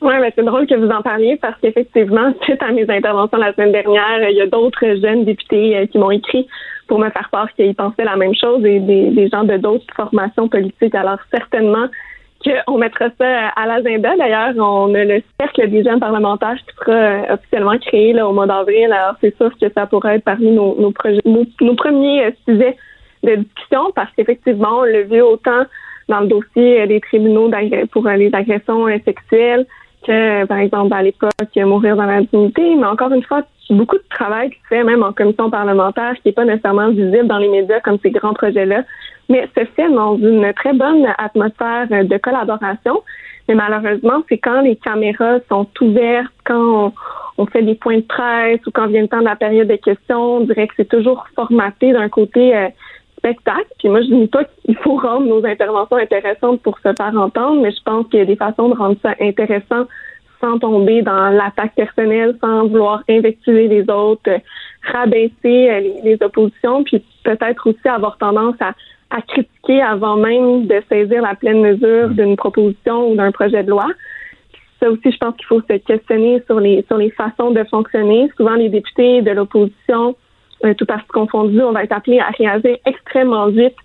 [0.00, 3.52] Oui, mais c'est drôle que vous en parliez parce qu'effectivement, suite à mes interventions la
[3.54, 6.46] semaine dernière, il y a d'autres jeunes députés euh, qui m'ont écrit
[6.88, 10.48] pour me faire part qu'ils pensaient la même chose et des, gens de d'autres formations
[10.48, 10.94] politiques.
[10.94, 11.86] Alors certainement,
[12.66, 14.14] on mettra ça à l'agenda.
[14.18, 18.46] D'ailleurs, on a le cercle des jeunes parlementaires qui sera euh, officiellement créé au mois
[18.46, 18.92] d'avril.
[18.92, 22.76] Alors, c'est sûr que ça pourrait être parmi nos, nos, projets, nos, premiers euh, sujets
[23.22, 25.64] de discussion parce qu'effectivement, on l'a vu autant
[26.10, 27.50] dans le dossier des tribunaux
[27.90, 29.64] pour les agressions sexuelles
[30.06, 32.74] que, par exemple, à l'époque, mourir dans la dignité.
[32.76, 36.22] Mais encore une fois, beaucoup de travail qui se fait même en commission parlementaire, qui
[36.26, 38.84] n'est pas nécessairement visible dans les médias comme ces grands projets-là,
[39.28, 43.02] mais se fait dans une très bonne atmosphère de collaboration.
[43.48, 46.92] Mais malheureusement, c'est quand les caméras sont ouvertes, quand
[47.36, 49.76] on, fait des points de presse ou quand vient le temps de la période de
[49.76, 52.68] questions, on dirait que c'est toujours formaté d'un côté euh,
[53.24, 53.66] spectacle.
[53.78, 57.16] Puis moi, je ne dis pas qu'il faut rendre nos interventions intéressantes pour se faire
[57.16, 59.86] entendre, mais je pense qu'il y a des façons de rendre ça intéressant
[60.40, 64.38] sans tomber dans l'attaque personnelle, sans vouloir invectiver les autres, euh,
[64.92, 68.74] rabaisser euh, les, oppositions, puis peut-être aussi avoir tendance à,
[69.28, 73.86] critiquer avant même de saisir la pleine mesure d'une proposition ou d'un projet de loi.
[74.80, 78.28] Ça aussi, je pense qu'il faut se questionner sur les sur les façons de fonctionner.
[78.36, 80.16] Souvent, les députés de l'opposition,
[80.72, 83.76] tout parti confondu, on va être appelé à réagir extrêmement vite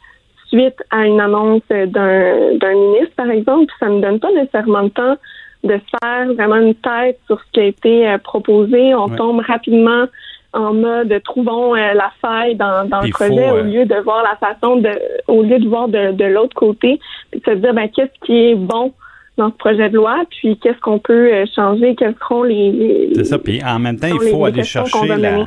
[0.48, 3.72] suite à une annonce d'un d'un ministre, par exemple.
[3.80, 5.18] Ça ne donne pas nécessairement le temps
[5.64, 8.96] de faire vraiment une tête sur ce qui a été euh, proposé.
[8.96, 10.06] On tombe rapidement
[10.54, 14.24] en mode trouvons euh, la faille dans, dans le projet au euh, lieu de voir
[14.24, 14.90] la façon de
[15.28, 17.00] au lieu de voir de, de l'autre côté.
[17.32, 18.94] Puis de se dire ben qu'est-ce qui est bon
[19.38, 20.24] dans ce projet de loi?
[20.30, 21.96] Puis qu'est-ce qu'on peut changer?
[21.96, 23.38] Quels seront les, c'est ça.
[23.38, 25.46] Puis en même temps il faut aller chercher la,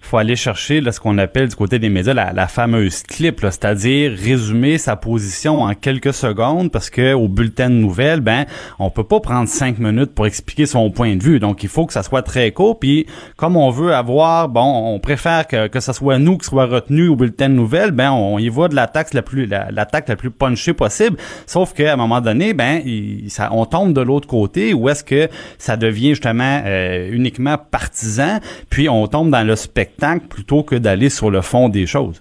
[0.00, 3.40] faut aller chercher là, ce qu'on appelle du côté des médias la, la fameuse clip,
[3.42, 8.46] c'est-à-dire résumer sa position en quelques secondes parce que au bulletin de nouvelles, ben
[8.78, 11.38] on peut pas prendre cinq minutes pour expliquer son point de vue.
[11.38, 12.78] Donc il faut que ça soit très court.
[12.78, 16.66] Puis comme on veut avoir, bon, on préfère que, que ça soit nous qui soit
[16.66, 20.16] retenu au bulletin de nouvelles, ben on y va de l'attaque la plus l'attaque la,
[20.16, 21.16] plus punchée possible.
[21.46, 25.04] Sauf qu'à un moment donné, ben il, ça, on tombe de l'autre côté où est-ce
[25.04, 29.56] que ça devient justement euh, uniquement partisan, puis on tombe dans le
[30.28, 32.20] plutôt que d'aller sur le fond des choses.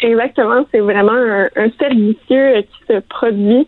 [0.00, 3.66] Exactement, c'est vraiment un, un cercle euh, qui se produit.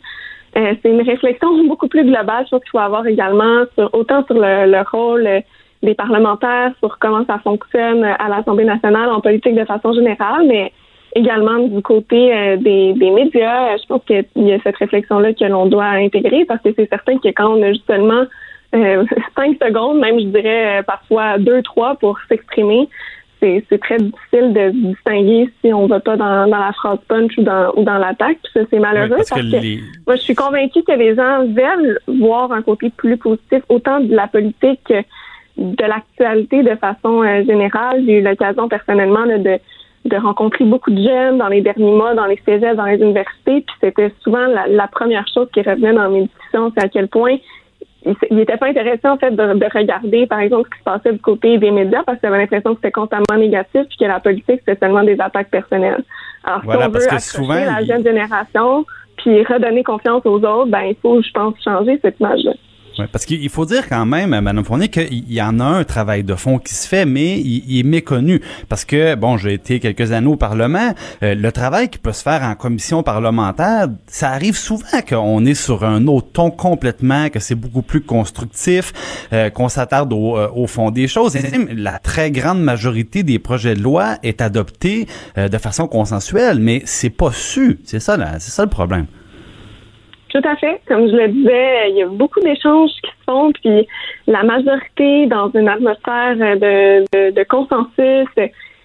[0.56, 4.36] Euh, c'est une réflexion beaucoup plus globale sur ce qu'il faut avoir également, autant sur
[4.36, 5.40] le, rôle euh,
[5.82, 10.72] des parlementaires, sur comment ça fonctionne à l'Assemblée nationale en politique de façon générale, mais
[11.14, 13.76] également du côté des, médias.
[13.76, 17.18] Je pense qu'il y a cette réflexion-là que l'on doit intégrer parce que c'est certain
[17.18, 18.24] que quand on a justement
[18.74, 19.04] euh,
[19.36, 22.88] cinq secondes, même je dirais euh, parfois deux, trois pour s'exprimer.
[23.40, 27.42] C'est, très difficile de distinguer si on va pas dans, dans la phrase punch ou
[27.42, 28.38] dans, ou dans l'attaque.
[28.44, 32.52] Puis ça, c'est malheureux parce, que, moi, je suis convaincue que les gens veulent voir
[32.52, 35.02] un côté plus positif, autant de la politique que
[35.56, 38.04] de l'actualité de façon euh, générale.
[38.06, 39.58] J'ai eu l'occasion personnellement de,
[40.04, 43.62] de rencontrer beaucoup de jeunes dans les derniers mois, dans les cégeps, dans les universités.
[43.62, 47.08] Puis c'était souvent la, la première chose qui revenait dans mes discussions, c'est à quel
[47.08, 47.38] point
[48.04, 51.20] il n'était pas intéressé en fait de, regarder par exemple ce qui se passait du
[51.20, 54.60] côté des médias parce qu'il avait l'impression que c'était constamment négatif puis que la politique
[54.66, 56.02] c'était seulement des attaques personnelles.
[56.44, 58.84] Alors si on veut accrocher la jeune génération
[59.16, 62.52] puis redonner confiance aux autres, ben il faut je pense changer cette image-là.
[62.98, 66.24] Ouais, parce qu'il faut dire quand même, Madame Fournier, qu'il y en a un travail
[66.24, 68.42] de fond qui se fait, mais il, est méconnu.
[68.68, 72.22] Parce que, bon, j'ai été quelques années au Parlement, euh, le travail qui peut se
[72.22, 77.40] faire en commission parlementaire, ça arrive souvent qu'on est sur un autre ton complètement, que
[77.40, 78.92] c'est beaucoup plus constructif,
[79.32, 81.36] euh, qu'on s'attarde au, euh, au, fond des choses.
[81.74, 87.10] La très grande majorité des projets de loi est adoptée de façon consensuelle, mais c'est
[87.10, 87.80] pas su.
[87.84, 89.06] C'est ça, c'est ça le problème.
[90.32, 90.80] Tout à fait.
[90.88, 93.86] Comme je le disais, il y a beaucoup d'échanges qui se font, puis
[94.26, 98.28] la majorité dans une atmosphère de, de, consensus.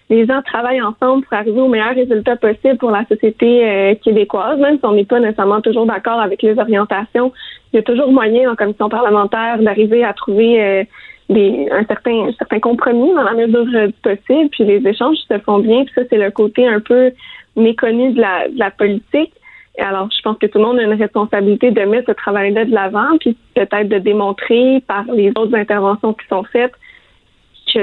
[0.09, 4.59] Les gens travaillent ensemble pour arriver au meilleur résultat possible pour la société euh, québécoise,
[4.59, 7.31] même si on n'est pas nécessairement toujours d'accord avec les orientations.
[7.71, 10.83] Il y a toujours moyen en commission parlementaire d'arriver à trouver euh,
[11.29, 14.49] des, un certain, un certain compromis dans la mesure du possible.
[14.49, 15.85] Puis les échanges se font bien.
[15.85, 17.11] Puis ça, c'est le côté un peu
[17.55, 19.33] méconnu de la, de la politique.
[19.79, 22.73] Alors, je pense que tout le monde a une responsabilité de mettre ce travail-là de
[22.73, 26.73] l'avant, puis peut-être de démontrer par les autres interventions qui sont faites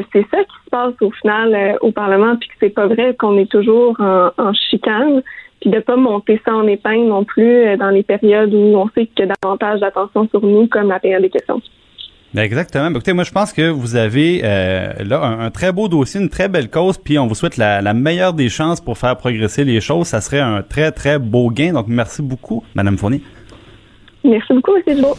[0.03, 2.87] que c'est ça qui se passe au final euh, au Parlement, puis que c'est pas
[2.87, 5.23] vrai qu'on est toujours en, chicane,
[5.61, 8.89] puis de pas monter ça en épingle non plus euh, dans les périodes où on
[8.91, 11.61] sait qu'il y a davantage d'attention sur nous, comme la période des questions.
[12.35, 12.91] Ben, exactement.
[12.91, 16.29] Ben, écoutez, moi je pense que vous avez euh, là un, très beau dossier, une
[16.29, 19.81] très belle cause, puis on vous souhaite la, meilleure des chances pour faire progresser les
[19.81, 20.09] choses.
[20.09, 21.73] Ça serait un très très beau gain.
[21.73, 23.23] Donc merci beaucoup, Madame Fournier.
[24.25, 25.17] Merci beaucoup, c'est beau.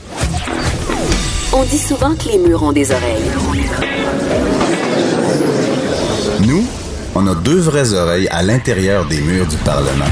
[1.54, 3.24] On dit souvent que les murs ont des oreilles.
[6.46, 6.68] Nous,
[7.16, 10.06] on a deux vraies oreilles à l'intérieur des murs du Parlement.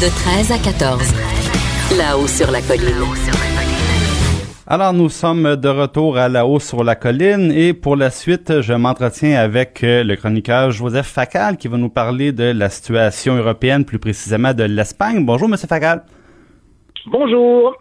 [0.00, 1.02] De 13 à 14,
[1.96, 3.51] là-haut sur la colline.
[4.74, 8.62] Alors, nous sommes de retour à la hausse sur la colline et pour la suite,
[8.62, 13.36] je m'entretiens avec euh, le chroniqueur Joseph Facal qui va nous parler de la situation
[13.36, 15.26] européenne, plus précisément de l'Espagne.
[15.26, 16.04] Bonjour, Monsieur Facal.
[17.04, 17.76] Bonjour.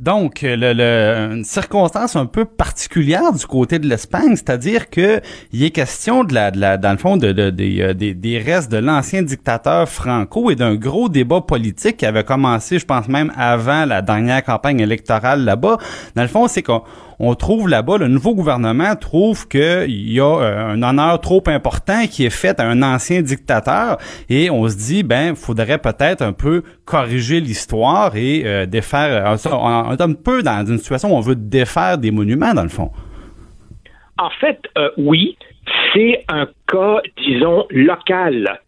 [0.00, 5.20] Donc, le, le, une circonstance un peu particulière du côté de l'Espagne, c'est-à-dire que
[5.52, 8.38] il est question de la, de la dans le fond, de, de, des, des, des
[8.38, 13.08] restes de l'ancien dictateur Franco et d'un gros débat politique qui avait commencé, je pense
[13.08, 15.78] même avant la dernière campagne électorale là-bas.
[16.14, 16.82] Dans le fond, c'est qu'on
[17.18, 22.06] on trouve là-bas, le nouveau gouvernement trouve qu'il y a euh, un honneur trop important
[22.10, 26.32] qui est fait à un ancien dictateur et on se dit, ben, faudrait peut-être un
[26.32, 29.36] peu corriger l'histoire et euh, défaire, euh,
[29.84, 32.90] on est peu dans une situation où on veut défaire des monuments, dans le fond.
[34.18, 34.60] En fait,
[34.96, 35.36] oui,
[35.92, 38.60] c'est un cas, disons, local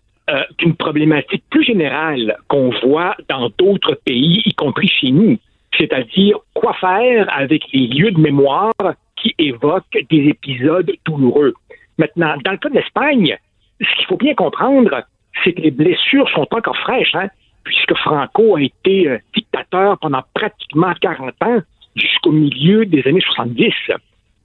[0.59, 5.39] d'une problématique plus générale qu'on voit dans d'autres pays, y compris chez nous
[5.79, 8.73] c'est-à-dire quoi faire avec les lieux de mémoire
[9.17, 11.55] qui évoquent des épisodes douloureux?
[11.99, 13.37] Maintenant, dans le cas de l'Espagne,
[13.81, 15.03] ce qu'il faut bien comprendre,
[15.45, 17.29] c'est que les blessures sont encore fraîches, hein,
[17.67, 21.59] puisque Franco a été euh, dictateur pendant pratiquement 40 ans,
[21.97, 23.73] jusqu'au milieu des années 70.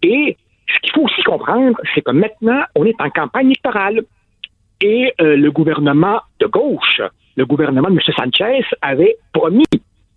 [0.01, 4.01] Et ce qu'il faut aussi comprendre, c'est que maintenant, on est en campagne électorale.
[4.81, 7.01] Et euh, le gouvernement de gauche,
[7.35, 8.01] le gouvernement de M.
[8.17, 9.65] Sanchez, avait promis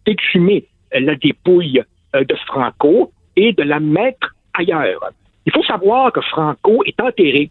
[0.07, 1.83] d'exhumer la dépouille
[2.17, 5.11] euh, de Franco et de la mettre ailleurs.
[5.45, 7.51] Il faut savoir que Franco est enterré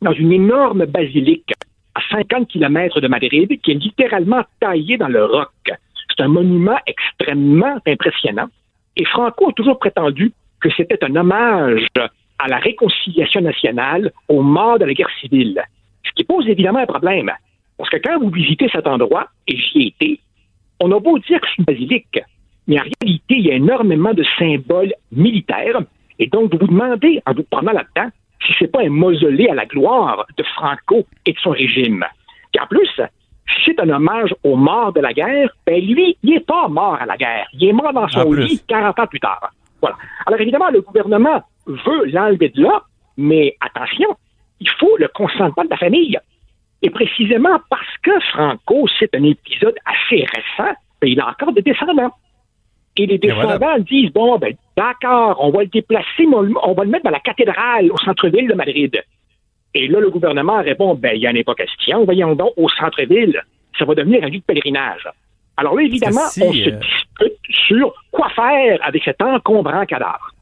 [0.00, 1.52] dans une énorme basilique
[1.98, 5.50] à 50 km de Madrid qui est littéralement taillée dans le roc.
[5.64, 8.48] C'est un monument extrêmement impressionnant.
[8.96, 11.86] Et Franco a toujours prétendu que c'était un hommage
[12.38, 15.60] à la réconciliation nationale aux morts de la guerre civile.
[16.04, 17.32] Ce qui pose évidemment un problème.
[17.76, 20.20] Parce que quand vous visitez cet endroit, et j'y ai été,
[20.80, 22.20] on a beau dire que c'est une basilique,
[22.66, 25.80] mais en réalité, il y a énormément de symboles militaires.
[26.18, 28.10] Et donc, vous vous demandez, en vous prenant là-dedans,
[28.46, 32.04] si c'est pas un mausolée à la gloire de Franco et de son régime.
[32.54, 32.88] Et en plus,
[33.48, 36.98] si c'est un hommage aux morts de la guerre, ben lui, il n'est pas mort
[37.00, 37.48] à la guerre.
[37.54, 39.50] Il est mort dans son lit 40 ans plus tard.
[39.80, 39.96] Voilà.
[40.26, 42.82] Alors évidemment, le gouvernement veut l'enlever de là,
[43.16, 44.16] mais attention,
[44.60, 46.18] il faut le consentement de la famille.
[46.82, 51.62] Et précisément parce que Franco, c'est un épisode assez récent, ben, il a encore des
[51.62, 52.12] descendants.
[52.98, 56.90] Et les descendants disent bon, ben, d'accord, on va le déplacer, mais on, va le
[56.90, 59.00] mettre dans la cathédrale au centre-ville de Madrid.
[59.72, 62.68] Et là, le gouvernement répond ben, il n'y en a pas question, voyons donc, au
[62.68, 63.40] centre-ville,
[63.78, 65.08] ça va devenir un lieu de pèlerinage.
[65.56, 70.32] Alors là, évidemment, on se euh, dispute sur quoi faire avec cet encombrant cadavre.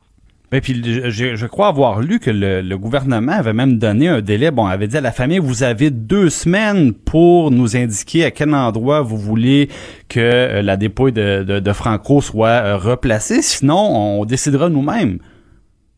[0.50, 4.52] Puis je, crois avoir lu que le, gouvernement avait même donné un délai.
[4.52, 8.54] Bon, avait dit à la famille vous avez deux semaines pour nous indiquer à quel
[8.54, 9.68] endroit vous voulez
[10.09, 13.42] que euh, la dépouille de, de, Franco soit euh, replacée.
[13.42, 15.18] Sinon, on décidera nous-mêmes.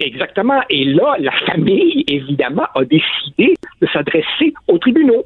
[0.01, 0.61] Exactement.
[0.71, 5.25] Et là, la famille, évidemment, a décidé de s'adresser aux tribunaux.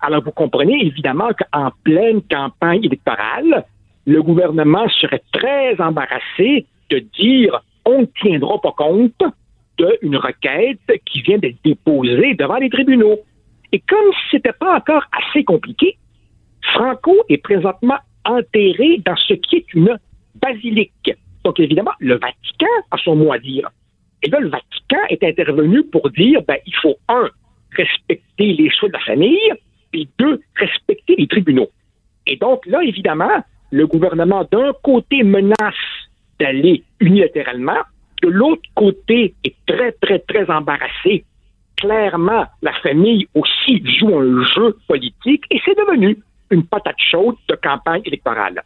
[0.00, 3.64] Alors, vous comprenez évidemment qu'en pleine campagne électorale,
[4.06, 9.22] le gouvernement serait très embarrassé de dire on ne tiendra pas compte
[9.78, 13.18] d'une requête qui vient d'être déposée devant les tribunaux.
[13.72, 15.96] Et comme ce n'était pas encore assez compliqué,
[16.74, 19.98] Franco est présentement enterré dans ce qui est une
[20.36, 21.12] basilique.
[21.44, 23.68] Donc, évidemment, le Vatican a son mot à dire.
[24.22, 27.28] Et là, le Vatican est intervenu pour dire, ben, il faut, un,
[27.76, 29.52] respecter les choix de la famille,
[29.94, 31.68] et deux, respecter les tribunaux.
[32.26, 35.74] Et donc, là, évidemment, le gouvernement, d'un côté, menace
[36.38, 37.80] d'aller unilatéralement.
[38.22, 41.24] De l'autre côté, est très, très, très embarrassé.
[41.76, 46.16] Clairement, la famille aussi joue un jeu politique et c'est devenu
[46.50, 48.62] une patate chaude de campagne électorale.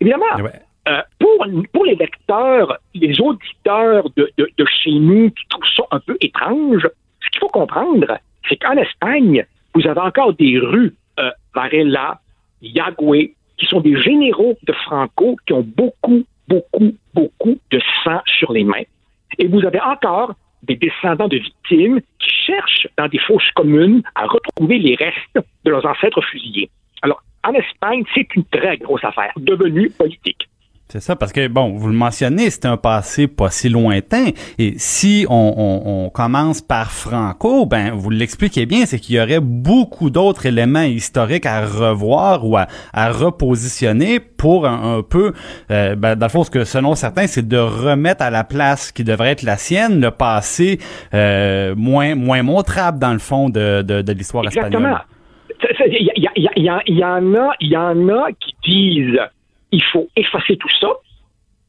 [0.00, 0.48] Évidemment,
[0.88, 6.00] euh, pour, pour les lecteurs, les auditeurs de, de, chez nous qui trouvent ça un
[6.00, 6.88] peu étrange,
[7.20, 8.18] ce qu'il faut comprendre,
[8.48, 9.44] c'est qu'en Espagne,
[9.74, 12.20] vous avez encore des rues euh, Varela,
[12.62, 18.52] Yagüe, qui sont des généraux de Franco qui ont beaucoup, beaucoup, beaucoup de sang sur
[18.52, 18.84] les mains.
[19.38, 24.26] Et vous avez encore des descendants de victimes qui cherchent dans des fosses communes à
[24.26, 26.70] retrouver les restes de leurs ancêtres fusillés.
[27.02, 30.48] Alors, en Espagne, c'est une très grosse affaire, devenue politique.
[30.90, 34.28] C'est ça, parce que, bon, vous le mentionnez, c'est un passé pas si lointain.
[34.58, 40.08] Et si on, commence par Franco, ben, vous l'expliquez bien, c'est qu'il y aurait beaucoup
[40.08, 45.34] d'autres éléments historiques à revoir ou à, repositionner pour un, peu,
[45.70, 48.90] euh, ben, dans le fond, ce que selon certains, c'est de remettre à la place
[48.90, 50.78] qui devrait être la sienne le passé
[51.12, 55.00] euh, moins, moins montrable, dans le fond, de, de, l'histoire espagnole.
[55.86, 59.20] Il y, y, il y en a qui disent
[59.72, 60.88] il faut effacer tout ça.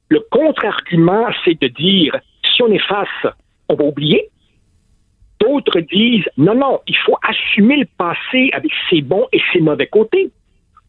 [0.09, 3.33] Le contre-argument, c'est de dire, si on est face,
[3.67, 4.29] on va oublier.
[5.39, 9.87] D'autres disent, non, non, il faut assumer le passé avec ses bons et ses mauvais
[9.87, 10.31] côtés.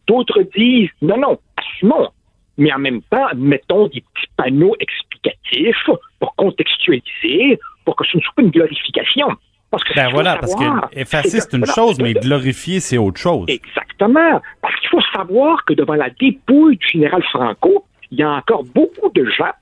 [0.07, 2.09] D'autres disent, non, non, assumons.
[2.57, 5.89] Mais en même temps, mettons des petits panneaux explicatifs
[6.19, 9.29] pour contextualiser, pour que ce ne soit pas une glorification.
[9.71, 10.65] Parce que Ben voilà, parce que
[10.99, 13.47] effacer, c'est une voilà, chose, mais glorifier, c'est autre chose.
[13.49, 14.43] Exactement.
[14.61, 18.65] Parce qu'il faut savoir que devant la dépouille du général Franco, il y a encore
[18.65, 19.53] beaucoup de gens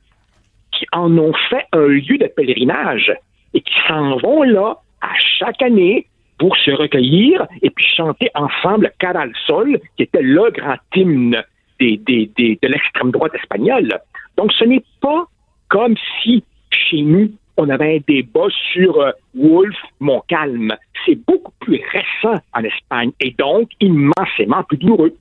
[0.73, 3.13] qui en ont fait un lieu de pèlerinage
[3.53, 6.07] et qui s'en vont là à chaque année
[6.39, 11.43] pour se recueillir et puis chanter ensemble Cara al Sol, qui était le grand hymne
[11.81, 13.99] des, des- des- de l'extrême droite espagnole.
[14.37, 15.25] Donc ce n'est pas
[15.69, 20.75] comme si chez nous, on avait un débat sur euh, Wolf, Montcalm.
[21.05, 25.15] C'est beaucoup plus récent en Espagne et donc immensément plus douloureux.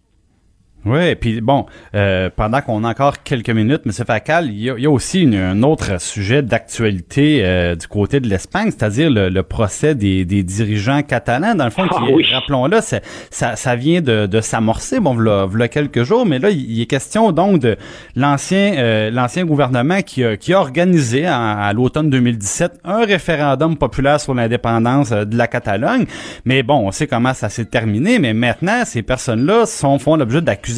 [0.87, 1.65] Oui, puis bon,
[1.95, 3.91] euh, pendant qu'on a encore quelques minutes, M.
[3.91, 7.87] Facal, il y a, il y a aussi une- un autre sujet d'actualité euh, du
[7.87, 11.55] côté de l'Espagne, c'est-à-dire le, le procès des, des dirigeants catalans.
[11.55, 12.25] Dans le fond, Ah oui.
[12.31, 16.71] rappelons-le, ça, ça vient de, de s'amorcer, bon, v'là, v'là quelques jours, mais là, il,
[16.71, 17.75] il est question donc de
[18.15, 23.75] l'ancien euh, l'ancien gouvernement qui a, qui a organisé à, à l'automne 2017 un référendum
[23.77, 26.05] populaire sur l'indépendance euh, de la Catalogne.
[26.45, 30.41] Mais bon, on sait comment ça s'est terminé, mais maintenant, ces personnes-là sont, font l'objet
[30.41, 30.76] d'accusations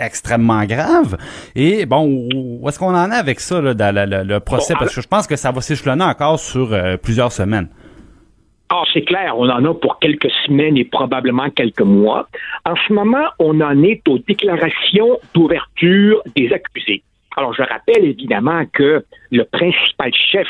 [0.00, 1.16] extrêmement graves.
[1.54, 4.74] Et bon, où est-ce qu'on en est avec ça, là, dans le, le- le procès?
[4.74, 7.68] Bon, Parce que je pense que ça va s'échelonner encore sur euh, plusieurs semaines.
[8.70, 12.26] Ah, c'est clair, on en a pour quelques semaines et probablement quelques mois.
[12.64, 17.02] En ce moment, on en est aux déclarations d'ouverture des accusés.
[17.36, 20.48] Alors, je rappelle évidemment que le principal chef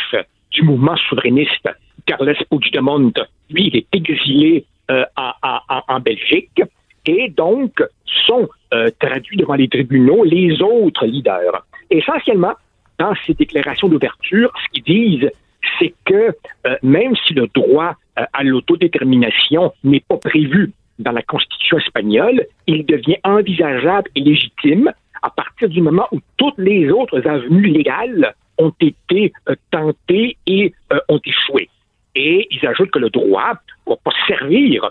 [0.52, 1.68] du mouvement souverainiste,
[2.06, 3.12] Carles Puigdemont,
[3.50, 6.62] lui, il est exilé euh, en, en- en- en Belgique
[7.06, 7.82] et donc
[8.26, 11.64] sont euh, traduits devant les tribunaux les autres leaders.
[11.90, 12.54] Essentiellement,
[12.98, 15.30] dans ces déclarations d'ouverture, ce qu'ils disent,
[15.78, 16.34] c'est que
[16.66, 22.46] euh, même si le droit euh, à l'autodétermination n'est pas prévu dans la Constitution espagnole,
[22.66, 24.92] il devient envisageable et légitime
[25.22, 29.32] à partir du moment où toutes les autres avenues légales ont été
[29.72, 30.72] tentées et
[31.08, 31.68] ont échoué.
[32.14, 33.54] Et ils ajoutent que le droit
[33.86, 34.90] ne va pas servir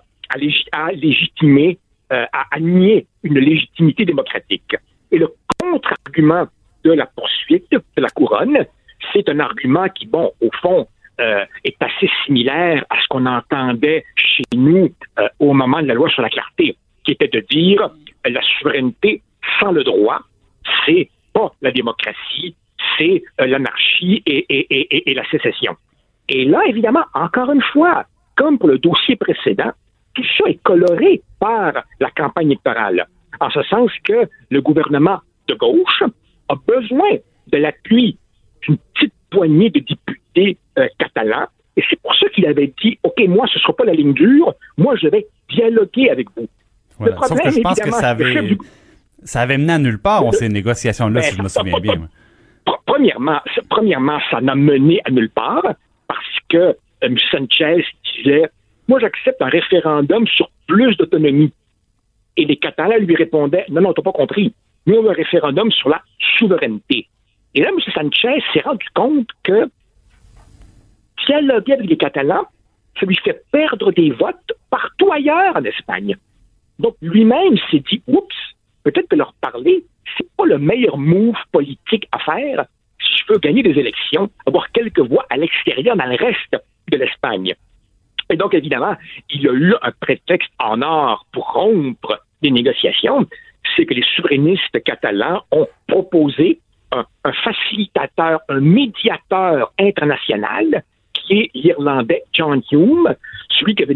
[0.71, 1.77] à légitimer,
[2.13, 4.75] euh, à, nier une légitimité démocratique.
[5.11, 6.45] Et le contre-argument
[6.83, 8.65] de la poursuite de la couronne,
[9.11, 10.87] c'est un argument qui, bon, au fond,
[11.19, 14.89] euh, est assez similaire à ce qu'on entendait chez nous
[15.19, 18.41] euh, au moment de la loi sur la clarté, qui était de dire euh, la
[18.41, 19.21] souveraineté
[19.59, 20.21] sans le droit,
[20.85, 22.55] c'est pas la démocratie,
[22.97, 25.75] c'est l'anarchie et la sécession.
[26.29, 28.05] Et là, évidemment, encore une fois,
[28.35, 29.71] comme pour le dossier précédent,
[30.15, 33.07] tout ça est coloré par la campagne électorale,
[33.39, 36.03] en ce sens que le gouvernement de gauche
[36.49, 37.09] a besoin
[37.47, 38.17] de l'appui
[38.61, 41.47] d'une petite poignée de députés euh, catalans.
[41.75, 44.13] Et c'est pour ça qu'il avait dit, OK, moi, ce ne sera pas la ligne
[44.13, 46.47] dure, moi, je vais dialoguer avec vous.
[46.99, 47.17] Voilà.
[47.23, 48.57] Sauf que je pense que ça avait, du-
[49.23, 52.07] ça avait mené à nulle part, ces négociations-là, Ben, si je me souviens bien.
[52.85, 55.63] Premièrement, ça- premièrement, ça n'a mené à nulle part
[56.07, 57.17] parce que euh, M.
[57.31, 57.83] Sanchez
[58.17, 58.43] disait
[58.87, 61.51] Moi, j'accepte un référendum sur plus d'autonomie.
[62.35, 64.53] Et les Catalans lui répondaient Non, non, t'as pas compris.
[64.85, 66.01] Nous, on veut un référendum sur la
[66.37, 67.07] souveraineté.
[67.55, 67.79] Et là, M.
[67.93, 69.69] Sanchez s'est rendu compte que
[71.25, 72.45] dialoguer avec les Catalans,
[72.99, 76.15] ça lui fait perdre des votes partout ailleurs en Espagne.
[76.79, 78.35] Donc, lui-même s'est dit Oups,
[78.83, 79.85] peut-être que leur parler,
[80.17, 82.65] c'est pas le meilleur move politique à faire
[82.99, 86.57] si je veux gagner des élections, avoir quelques voix à l'extérieur dans le reste
[86.91, 87.53] de l'Espagne.
[88.29, 88.95] Et donc, évidemment,
[89.29, 93.25] il y a eu un prétexte en or pour rompre les négociations,
[93.75, 96.59] c'est que les souverainistes catalans ont proposé
[96.91, 97.05] un,
[97.43, 103.15] facilitateur, un médiateur international, qui est l'Irlandais John Hume,
[103.49, 103.93] celui qui, avait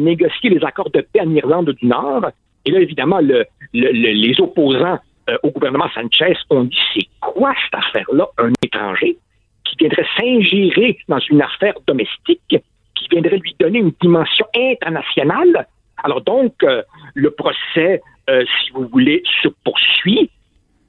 [0.00, 2.26] négocié les accords de paix en Irlande du Nord.
[2.66, 4.98] Et là, évidemment, le- le- le- les opposants
[5.30, 9.16] euh, au gouvernement Sanchez ont dit c'est quoi cette affaire-là, un étranger
[9.64, 12.56] qui viendrait s'ingérer dans une affaire domestique,
[13.04, 15.66] qui viendrait lui donner une dimension internationale.
[16.02, 16.82] Alors donc, euh,
[17.14, 20.30] le procès, euh, si vous voulez, se poursuit,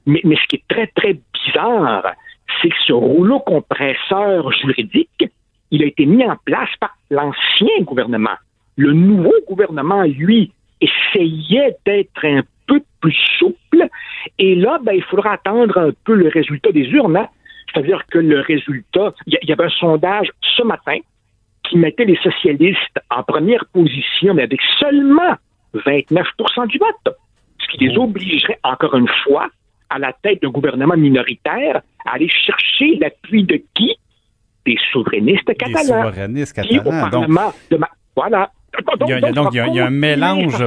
[0.06, 2.12] mais, ce qui est très, très bizarre,
[2.60, 5.24] c'est que ce rouleau compresseur juridique,
[5.70, 8.36] il a été mis en place par l'ancien gouvernement.
[8.76, 13.88] Le nouveau gouvernement, lui, essayait d'être un peu plus souple.
[14.38, 17.16] Et là, ben, il faudra attendre un peu le résultat des urnes.
[17.16, 17.28] hein.
[17.72, 20.98] C'est-à-dire que le résultat, il y, y avait un sondage ce matin
[21.68, 25.34] qui mettait les socialistes en première position, mais avec seulement
[25.74, 27.16] 29% du vote,
[27.60, 29.48] ce qui les obligerait encore une fois
[29.90, 33.94] à la tête d'un gouvernement minoritaire, aller chercher l'appui de qui?
[34.64, 36.02] Des souverainistes catalans.
[36.02, 37.00] Des souverainistes Qui, au catalans.
[37.02, 38.50] Donc, Parlement de ma- Voilà.
[39.02, 40.64] il y a, donc, il y a- il y a un mélange.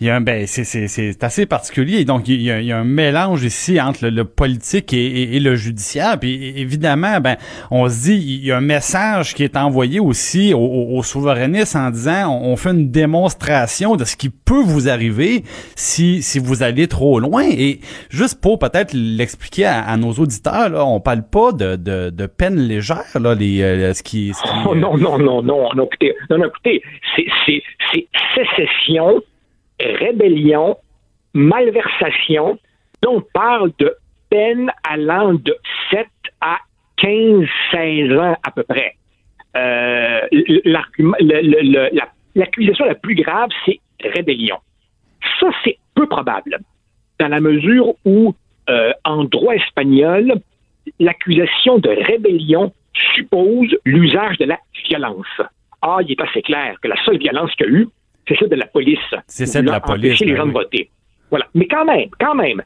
[0.00, 2.04] Il y a un, ben, c'est, c'est, c'est assez particulier.
[2.04, 5.54] Donc, il y, a, il y a un mélange ici entre le, politique et, le
[5.54, 6.18] judiciaire.
[6.18, 7.36] Puis, évidemment, ben,
[7.70, 11.90] on se dit, il y a un message qui est envoyé aussi aux, souverainistes en
[11.90, 15.44] disant, on, fait une démonstration de ce qui peut vous arriver
[15.76, 17.44] si, si vous allez trop loin.
[17.44, 22.10] Et juste pour peut-être l'expliquer à, à nos auditeurs, là, on parle pas de, de,
[22.10, 24.48] de peine légère, là, les, euh, ce qui, ce qui,
[24.78, 26.82] non, non, non, non, non, écoutez, non, non, écoutez,
[27.16, 27.62] c'est, c'est,
[27.92, 29.22] c'est sécession,
[29.80, 30.76] rébellion,
[31.32, 32.58] malversation.
[33.06, 33.94] on parle de
[34.30, 35.56] peine allant de
[35.90, 36.06] 7
[36.40, 36.58] à
[36.96, 38.94] 15, 16 ans à peu près.
[39.56, 40.20] Euh,
[42.34, 44.56] l'accusation la plus grave, c'est rébellion.
[45.40, 46.58] Ça, c'est peu probable,
[47.20, 48.34] dans la mesure où,
[48.68, 50.34] euh, en droit espagnol,
[50.98, 52.72] l'accusation de rébellion
[53.14, 54.58] suppose l'usage de la
[54.88, 55.40] violence.
[55.82, 57.88] Ah, il est assez clair que la seule violence qu'il y a eu,
[58.26, 58.98] c'est celle de la police.
[59.26, 60.54] C'est celle de la police, les ben gens de oui.
[60.54, 60.90] voter.
[61.30, 61.46] Voilà.
[61.54, 62.62] Mais quand même, quand même,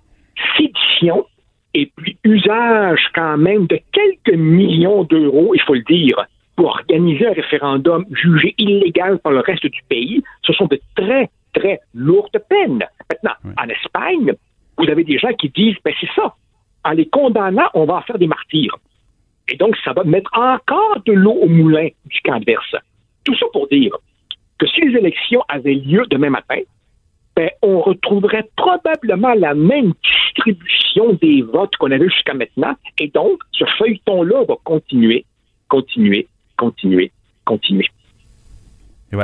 [0.57, 1.27] sédition
[1.75, 6.17] et puis usage quand même de quelques millions d'euros, il faut le dire,
[6.57, 11.31] pour organiser un référendum jugé illégal par le reste du pays, ce sont de très,
[11.55, 12.85] très lourdes peines.
[13.09, 14.33] Maintenant, en Espagne,
[14.77, 16.35] vous avez des gens qui disent, ben c'est ça,
[16.85, 18.77] en les condamnant, on va en faire des martyrs.
[19.49, 22.75] Et donc, ça va mettre encore de l'eau au moulin du camp adverse.
[23.25, 23.93] Tout ça pour dire
[24.59, 26.61] que si les élections avaient lieu demain matin,
[27.37, 32.75] ben, on retrouverait probablement la même distribution des votes qu'on avait jusqu'à maintenant.
[32.99, 35.25] Et donc, ce feuilleton-là va continuer,
[35.69, 37.13] continuer, continuer,
[37.45, 37.87] continuer.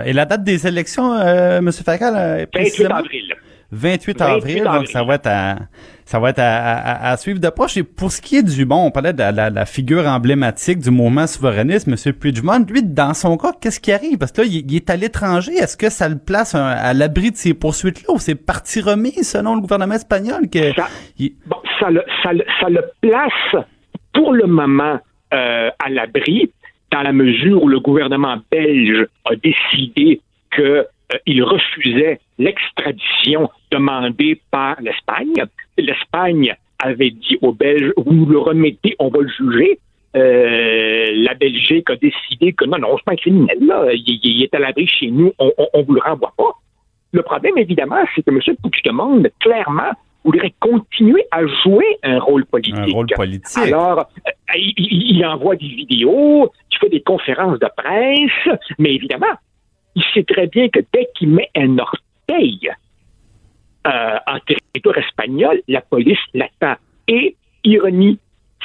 [0.06, 1.70] Et, la date des élections, euh, M.
[1.72, 2.94] Facal, euh, 28 précisément?
[2.94, 3.34] avril.
[3.74, 5.56] 28 28 avril, donc ça va être à,
[6.04, 7.76] ça va être à, à- à suivre de proche.
[7.76, 10.78] Et pour ce qui est du bon, on parlait de la, la- la figure emblématique
[10.78, 12.12] du mouvement souverainiste, M.
[12.14, 12.64] Puigdemont.
[12.68, 14.18] Lui, dans son cas, qu'est-ce qui arrive?
[14.18, 15.52] Parce que là, il, il est à l'étranger.
[15.54, 19.12] Est-ce que ça le place un- à l'abri de ces poursuites-là ou c'est parti remis
[19.24, 20.88] selon le gouvernement espagnol que Ça,
[21.46, 23.64] bon, ça, le, ça, le, ça le place
[24.12, 24.98] pour le moment
[25.32, 26.50] euh, à l'abri,
[26.92, 30.20] dans la mesure où le gouvernement belge a décidé
[31.26, 35.34] qu'il refusait l'extradition demandée par l'Espagne.
[35.78, 39.78] L'Espagne avait dit aux Belges, vous nous le remettez, on va le juger.
[40.16, 43.86] Euh, la Belgique a décidé que non, non, c'est pas un criminel, là.
[43.92, 46.52] Il, il- il est à l'abri chez nous, on, on, on vous le renvoie pas.
[47.12, 48.40] Le problème, évidemment, c'est que M.
[48.70, 49.90] Puigdemont, clairement,
[50.24, 52.76] voudrait continuer à jouer un rôle politique.
[52.76, 53.58] Un rôle politique.
[53.58, 58.94] Alors, euh, il, il- il envoie des vidéos, il fait des conférences de presse, mais
[58.94, 59.34] évidemment,
[59.94, 62.70] il sait très bien que dès qu'il met un orteil
[63.86, 66.74] euh, en territoire espagnol, la police l'attend.
[67.08, 68.18] Et, ironie,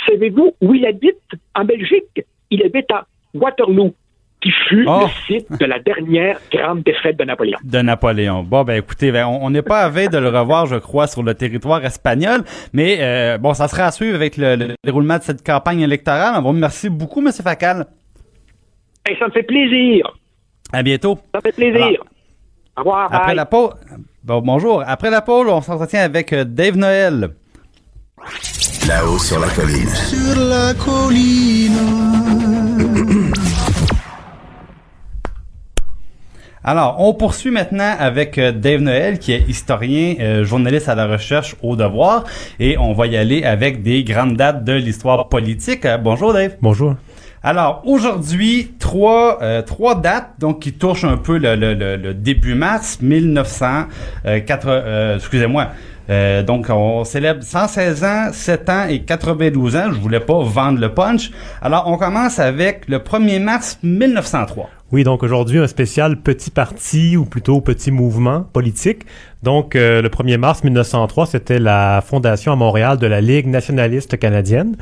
[0.07, 1.17] savez-vous où il habite?
[1.55, 2.25] En Belgique?
[2.49, 3.93] Il habite à Waterloo,
[4.41, 5.01] qui fut Oh.
[5.03, 7.57] le site de la dernière grande défaite de Napoléon.
[7.63, 8.43] de Napoléon.
[8.43, 11.21] Bon, ben écoutez, ben, on n'est pas à veille de le revoir, je crois, sur
[11.21, 15.23] le territoire espagnol, mais euh, bon, ça sera à suivre avec le, le déroulement de
[15.23, 16.34] cette campagne électorale.
[16.38, 17.32] On vous remercie beaucoup, M.
[17.34, 17.86] Facal.
[19.09, 20.05] Et ça me fait plaisir.
[20.72, 21.17] À bientôt.
[21.34, 21.84] Ça fait plaisir.
[21.84, 22.05] Alors,
[22.78, 23.13] Au revoir.
[23.13, 23.36] Après bye.
[23.36, 23.72] la pause,
[24.24, 24.84] bon, bonjour.
[24.86, 27.30] Après la pause, on s'entretient avec euh, Dave Noël.
[28.88, 29.89] Là-haut sur la colline.
[29.89, 31.74] Sur la colline.
[36.63, 41.07] Alors, on poursuit maintenant avec euh, Dave Noël, qui est historien, euh, journaliste à la
[41.07, 42.26] recherche au devoir,
[42.59, 45.86] et on va y aller avec des grandes dates de l'histoire politique.
[45.86, 46.57] Euh, bonjour Dave.
[46.61, 46.95] Bonjour.
[47.41, 52.13] Alors, aujourd'hui, trois, euh, trois dates donc qui touchent un peu le, le- le- le
[52.15, 53.83] début mars 1900,
[54.25, 55.67] euh, quatre- euh, excusez-moi.
[56.09, 59.89] Euh, donc, on célèbre 116 ans, 7 ans et 92 ans.
[59.93, 61.29] Je voulais pas vendre le punch.
[61.61, 64.71] Alors, on commence avec le 1er mars 1903.
[64.91, 69.03] Oui, donc aujourd'hui, un spécial petit parti ou plutôt petit mouvement politique.
[69.43, 74.17] Donc, euh, le 1er mars 1903, c'était la fondation à Montréal de la Ligue nationaliste
[74.17, 74.77] canadienne.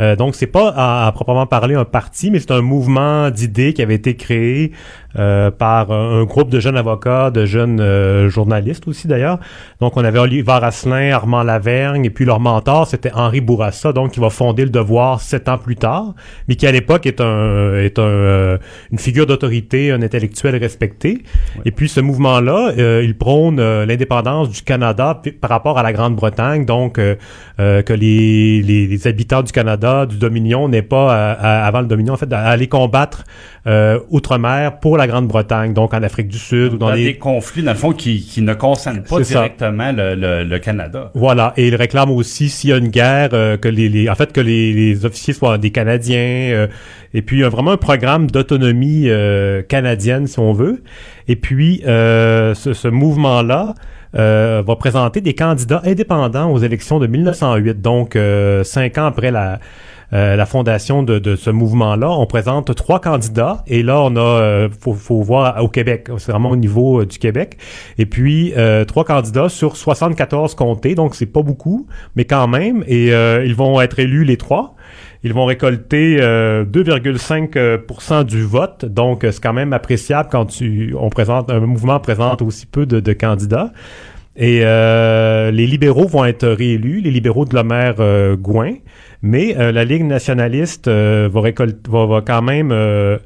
[0.00, 3.72] Euh, donc, c'est pas à, à proprement parler un parti, mais c'est un mouvement d'idées
[3.72, 4.72] qui avait été créé
[5.16, 9.38] euh, par un, un groupe de jeunes avocats, de jeunes euh, journalistes aussi d'ailleurs.
[9.80, 14.12] Donc, on avait Olivier Asselin, Armand Lavergne, et puis leur mentor, c'était Henri Bourassa, donc
[14.12, 16.14] qui va fonder le Devoir sept ans plus tard,
[16.46, 18.58] mais qui à l'époque est un est un euh,
[18.92, 21.22] une figure d'autorité, un intellectuel respecté.
[21.64, 25.92] Et puis ce mouvement-là, euh, il prône euh, l'indépendance du Canada par rapport à la
[25.92, 31.66] Grande-Bretagne, donc que les, les, les habitants du Canada, du Dominion, n'aient pas à- à-
[31.66, 33.24] avant le Dominion en fait à aller combattre
[33.66, 37.04] euh, outre-mer pour la Grande-Bretagne, donc en Afrique du Sud ou dans, Dans les...
[37.04, 41.10] des conflits, dans le fond, qui, qui ne concernent pas directement le, le, le Canada.
[41.14, 44.14] Voilà, et il réclame aussi s'il y a une guerre euh, que les, les- en
[44.14, 46.18] fait que les, les officiers soient des Canadiens
[46.52, 46.66] euh,
[47.14, 50.82] et puis euh, vraiment un programme d'autonomie euh, canadienne si on veut.
[51.28, 53.74] Et puis ce, ce mouvement-là
[54.14, 59.30] euh, va présenter des candidats indépendants aux élections de 1908, donc euh, cinq ans après
[59.30, 59.60] la
[60.14, 64.68] euh, la fondation de, ce mouvement-là, on présente trois candidats et là on a, euh,
[64.80, 67.58] faut, voir au Québec, c'est vraiment au niveau euh, du Québec,
[67.98, 68.54] et puis
[68.86, 71.86] trois candidats sur 74 comtés, donc c'est pas beaucoup,
[72.16, 74.74] mais quand même, et ils vont être élus les trois.
[75.24, 81.10] Ils vont récolter euh, 2,5% du vote, donc c'est quand même appréciable quand tu on
[81.10, 83.72] présente un mouvement présente aussi peu de, candidats.
[84.36, 87.96] Et les libéraux vont être réélus, les libéraux de la maire
[88.36, 88.74] Gouin,
[89.22, 93.18] mais euh, la Ligue nationaliste euh, va, récolte- va, va quand même euh,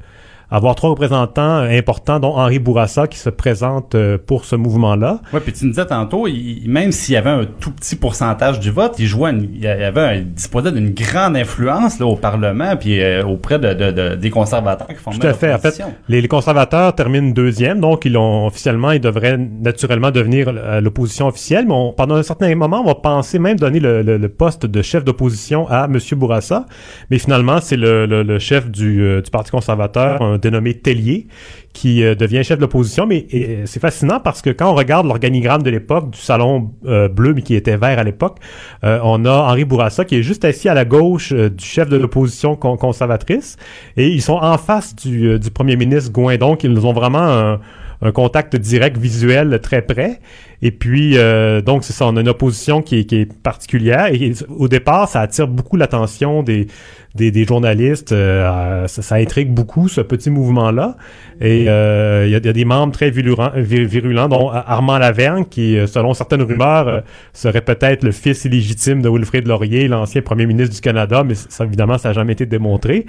[0.55, 5.19] avoir trois représentants importants, dont Henri Bourassa qui se présente euh, pour ce mouvement-là.
[5.33, 8.59] Ouais, puis tu nous disais tantôt, il- même s'il y avait un tout petit pourcentage
[8.59, 12.15] du vote, il jouait, une- il avait, un- il disposait d'une grande influence là, au
[12.15, 15.53] Parlement, puis euh, auprès de, de- de- des conservateurs qui formaient Tout à fait.
[15.53, 20.49] En fait, les, les conservateurs terminent deuxième, donc ils ont officiellement, ils devraient naturellement devenir
[20.49, 21.65] euh, l'opposition officielle.
[21.67, 24.67] Mais on- pendant un certain moment, on va penser même donner le, le- le poste
[24.67, 25.97] de chef d'opposition à M.
[26.15, 26.65] Bourassa.
[27.09, 31.27] Mais finalement, c'est le, le- le chef du, euh, du Parti conservateur, un dénommé Tellier,
[31.73, 33.07] qui euh, devient chef de l'opposition.
[33.07, 37.07] Mais et, c'est fascinant parce que quand on regarde l'organigramme de l'époque du salon euh,
[37.07, 38.37] bleu, mais qui était vert à l'époque,
[38.83, 41.89] euh, on a Henri Bourassa qui est juste assis à la gauche euh, du chef
[41.89, 43.57] de l'opposition con- conservatrice
[43.97, 46.37] et ils sont en face du, euh, premier ministre Gouin.
[46.37, 47.57] Donc, ils ont vraiment
[48.01, 50.19] un contact direct visuel très près.
[50.65, 54.07] Et puis, euh, donc, c'est ça, on a une opposition qui est, qui est particulière.
[54.13, 56.67] Et au départ, ça attire beaucoup l'attention des,
[57.15, 58.13] des, des journalistes.
[58.13, 60.95] euh, ça, ça intrigue beaucoup, ce petit mouvement-là.
[61.41, 65.43] Et euh, il y, y a des membres très virulents, vir- virulents dont Armand Lavergne,
[65.43, 67.01] qui, euh, selon certaines rumeurs, euh,
[67.33, 71.65] serait peut-être le fils illégitime de Wilfrid Laurier, l'ancien premier ministre du Canada, mais ça,
[71.65, 73.05] évidemment, ça n'a jamais été démontré.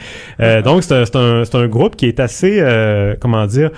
[0.65, 2.61] Donc, c'est un, un, un groupe qui est assez,
[3.21, 3.71] comment dire,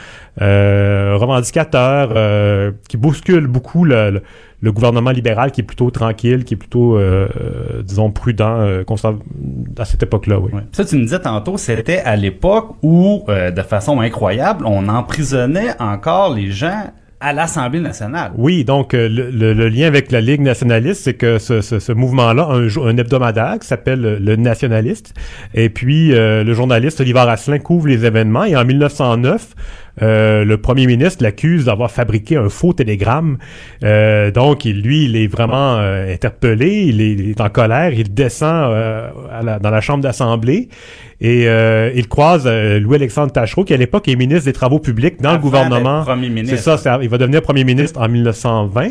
[1.17, 4.23] revendicateur, euh, qui bouscule beaucoup le, le,
[4.61, 8.85] le gouvernement libéral, qui est plutôt tranquille, qui est plutôt, euh, euh, disons, prudent euh,
[9.79, 10.51] à cette époque-là, oui.
[10.73, 15.75] Ça, tu me disais tantôt, c'était à l'époque où, euh, de façon incroyable, on emprisonnait
[15.81, 18.33] encore les gens à l'Assemblée nationale.
[18.37, 21.79] Oui, donc euh, le, le- le lien avec la Ligue nationaliste, c'est que ce, ce-
[21.79, 25.15] ce mouvement-là un, un hebdomadaire qui s'appelle le, le Nationaliste.
[25.55, 28.45] Et puis, euh, le journaliste Olivier Asselin couvre les événements.
[28.45, 29.55] Et en 1909,
[30.03, 33.39] euh, le premier ministre l'accuse d'avoir fabriqué un faux télégramme.
[33.83, 39.11] Euh, donc, lui, il est vraiment euh, interpellé, il est, en colère, il descend euh,
[39.61, 40.69] dans la chambre d'assemblée
[41.21, 45.21] et euh, il croise euh, Louis-Alexandre Tachereau, qui à l'époque est ministre des Travaux publics
[45.21, 46.03] dans Avant le gouvernement.
[46.05, 46.57] premier ministre.
[46.59, 48.89] C'est ça, il va devenir premier ministre en 1920.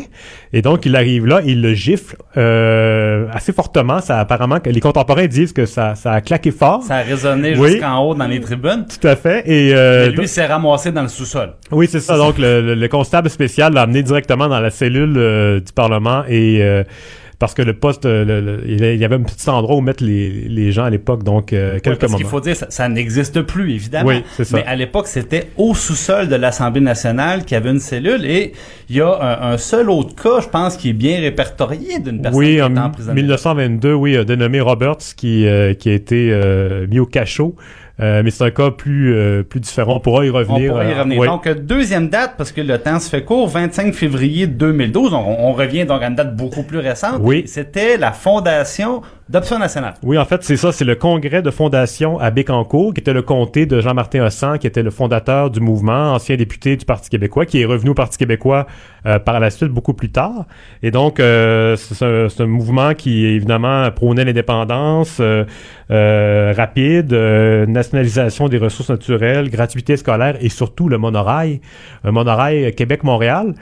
[0.52, 4.00] Et donc, il arrive là, il le gifle euh, assez fortement.
[4.00, 6.82] Ça, apparemment, les contemporains disent que ça, ça a claqué fort.
[6.82, 7.72] Ça a résonné Oui.
[7.72, 8.86] jusqu'en haut dans les tribunes.
[9.00, 9.42] Tout à fait.
[9.46, 11.52] Et, euh, Mais lui s'est ramassé dans le sous-sol.
[11.70, 12.16] oui, c'est ça.
[12.16, 16.24] Donc, le, le- le constable spécial l'a amené directement dans la cellule euh, du Parlement
[16.28, 16.82] et euh,
[17.38, 20.02] parce que le poste, euh, le- le- il y avait un petit endroit où mettre
[20.02, 21.22] les, les gens à l'époque.
[21.22, 24.08] Donc, euh, quelques parce qu'il faut dire, ça, ça n'existe plus, évidemment.
[24.08, 24.56] Oui, c'est ça.
[24.56, 28.52] Mais à l'époque, c'était au sous-sol de l'Assemblée nationale qu'il y avait une cellule et
[28.88, 29.08] il y a
[29.42, 32.62] un, un seul autre cas, je pense, qui est bien répertorié d'une personne Oui, qui
[32.62, 33.20] en est emprisonnée.
[33.22, 37.54] 1922, oui, a dénommé Roberts qui, euh, qui a été euh, mis au cachot.
[37.98, 39.96] Euh, mais c'est un cas plus, euh, plus différent.
[39.96, 40.72] On pourra y On revenir.
[40.72, 41.24] pourra y euh, revenir.
[41.24, 45.14] Donc, euh, deuxième date, parce que le temps se fait court, 25 février 2012.
[45.14, 47.20] On, on revient donc à une date beaucoup plus récente.
[47.20, 47.44] Oui.
[47.46, 49.94] C'était la fondation d'Option nationale.
[50.04, 53.22] Oui, en fait, c'est ça, c'est le congrès de fondation à Bécancourt, qui était le
[53.22, 57.44] comté de Jean-Martin Hossan, qui était le fondateur du mouvement, ancien député du Parti québécois,
[57.44, 58.66] qui est revenu au Parti québécois
[59.04, 60.46] euh, par la suite beaucoup plus tard.
[60.82, 65.44] Et donc, euh, c'est un, c'est un mouvement qui, évidemment, prônait l'indépendance euh,
[65.90, 71.60] euh, rapide, euh, nationalisation des ressources naturelles, gratuité scolaire et surtout le monorail,
[72.04, 73.54] un monorail Québec-Montréal.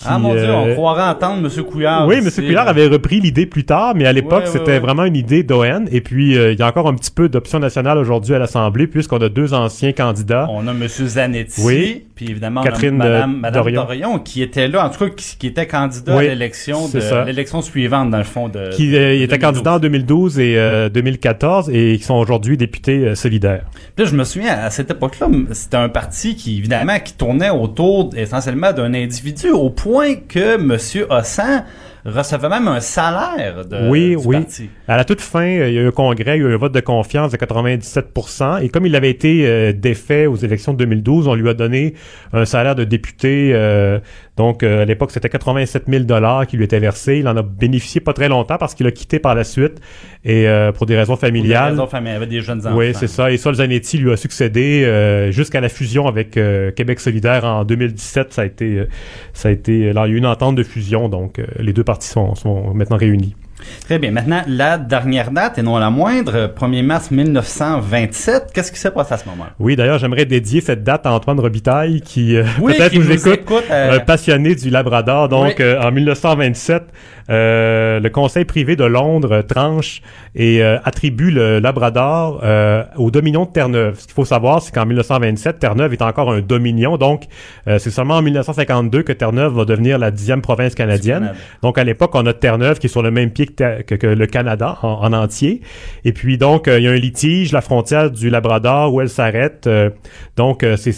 [0.00, 1.64] Qui, ah mon Dieu, on euh, croirait entendre M.
[1.64, 2.06] Couillard.
[2.06, 2.30] oui, M.
[2.34, 4.78] Couillard avait repris l'idée plus tard, mais à l'époque, Ouais, ouais, c'était ouais.
[4.78, 5.84] vraiment une idée d'ON.
[5.92, 8.86] Et puis, euh, il y a encore un petit peu d'option nationale aujourd'hui à l'Assemblée,
[8.86, 10.46] puisqu'on a deux anciens candidats.
[10.50, 10.88] On a M.
[10.88, 12.06] Zanetti, Oui.
[12.14, 13.82] puis évidemment Catherine on a Madame, Madame Dorion.
[13.82, 14.18] Dorion.
[14.18, 17.60] qui était là, en tout cas qui, qui était candidat Oui, à l'élection de l'élection
[17.62, 18.70] suivante dans le fond de.
[18.70, 19.38] qui euh, de 2012.
[19.38, 23.64] candidats en 2012 et euh, 2014 et qui sont aujourd'hui députés euh, solidaires.
[23.96, 27.50] Puis là, je me souviens, à cette époque-là, c'était un parti qui, évidemment, qui tournait
[27.50, 29.89] autour essentiellement d'un individu, au point
[30.28, 30.78] que M.
[31.10, 31.64] Hossan
[32.04, 34.36] recevait même un salaire de, oui, du oui.
[34.38, 34.70] parti.
[34.88, 36.54] À la toute fin, euh, il y a eu un congrès, il y a eu
[36.54, 40.72] un vote de confiance de 97% et comme il avait été euh, défait aux élections
[40.72, 41.94] de 2012, on lui a donné
[42.32, 43.52] un salaire de député.
[43.54, 43.98] euh,
[44.40, 47.18] donc, euh, à l'époque, c'était 87 000 dollars qui lui était versé.
[47.18, 49.82] Il en a bénéficié pas très longtemps parce qu'il a quitté par la suite
[50.24, 51.72] et euh, pour des raisons Pour des familiales.
[51.72, 52.74] raisons familiales, avait des jeunes enfants.
[52.74, 53.30] Oui, c'est ça.
[53.30, 56.38] Et Sol Zanetti lui a succédé euh, jusqu'à la fusion avec
[56.74, 58.32] Québec solidaire en 2017.
[58.32, 58.86] Ça a été,
[59.34, 61.84] ça a été, là, il y a eu une entente de fusion, donc les deux
[61.84, 63.36] parties sont, sont maintenant réunies.
[63.84, 64.10] Très bien.
[64.10, 68.50] Maintenant, la dernière date, et non la moindre, euh, 1er mars 1927.
[68.52, 69.50] Qu'est-ce qui s'est passé à ce moment-là?
[69.58, 73.12] Oui, d'ailleurs, j'aimerais dédier cette date à Antoine Robitaille, qui euh, Oui, peut-être nous, nous
[73.12, 75.28] écoute, écoute, euh, passionné du Labrador.
[75.28, 75.64] Donc, Oui.
[75.64, 76.86] euh, en 1927, euh,
[77.34, 80.02] le Conseil privé de Londres euh, tranche
[80.34, 83.98] et euh, attribue le Labrador euh, au Dominion de Terre-Neuve.
[83.98, 86.96] Ce qu'il faut savoir, c'est qu'en 1927, Terre-Neuve est encore un Dominion.
[86.96, 87.24] Donc,
[87.68, 91.32] euh, c'est seulement en 1952 que Terre-Neuve va devenir la dixième province canadienne.
[91.62, 93.94] Donc, à l'époque, on a Terre-Neuve qui est sur le même pied que, Ter- que-
[93.94, 95.60] que le Canada en, en entier.
[96.04, 99.08] Et puis, donc, euh, il y a un litige, la frontière du Labrador, où elle
[99.08, 99.66] s'arrête.
[99.66, 99.90] euh,
[100.36, 100.90] donc, euh, c'est-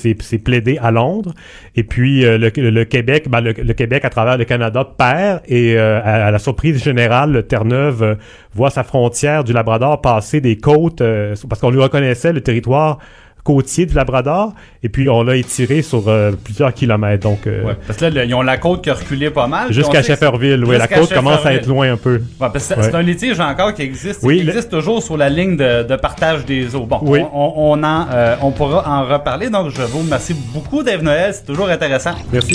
[0.42, 1.32] plaidé à Londres.
[1.76, 5.40] Et puis, euh, le, le Québec, ben, le, le Québec, à travers le Canada, perd.
[5.46, 8.14] Et euh, à, la surprise générale, Terre-Neuve euh,
[8.54, 12.98] voit sa frontière du Labrador passer des côtes, euh, parce qu'on lui reconnaissait le territoire
[13.44, 14.52] côtier du Labrador,
[14.84, 17.24] et puis on l'a étiré sur euh, plusieurs kilomètres.
[17.24, 19.48] Donc, euh, Ouais, parce que là, le- ils ont la côte qui a reculé pas
[19.48, 19.72] mal.
[19.72, 20.78] Jusqu'à Shefferville, oui.
[20.78, 22.18] La côte commence à être loin un peu.
[22.18, 22.82] Ouais, parce que c'est Ouais.
[22.84, 24.20] c'est un litige encore qui existe.
[24.22, 26.86] Oui, qui le- existe toujours sur la ligne de, de partage des eaux.
[26.86, 27.18] Bon, Oui.
[27.32, 29.50] on, on, on en, euh, on pourra en reparler.
[29.50, 31.34] Donc, je vous remercie beaucoup, Dave Noël.
[31.34, 32.12] C'est toujours intéressant.
[32.32, 32.54] Merci.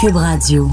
[0.00, 0.68] Cube Radio.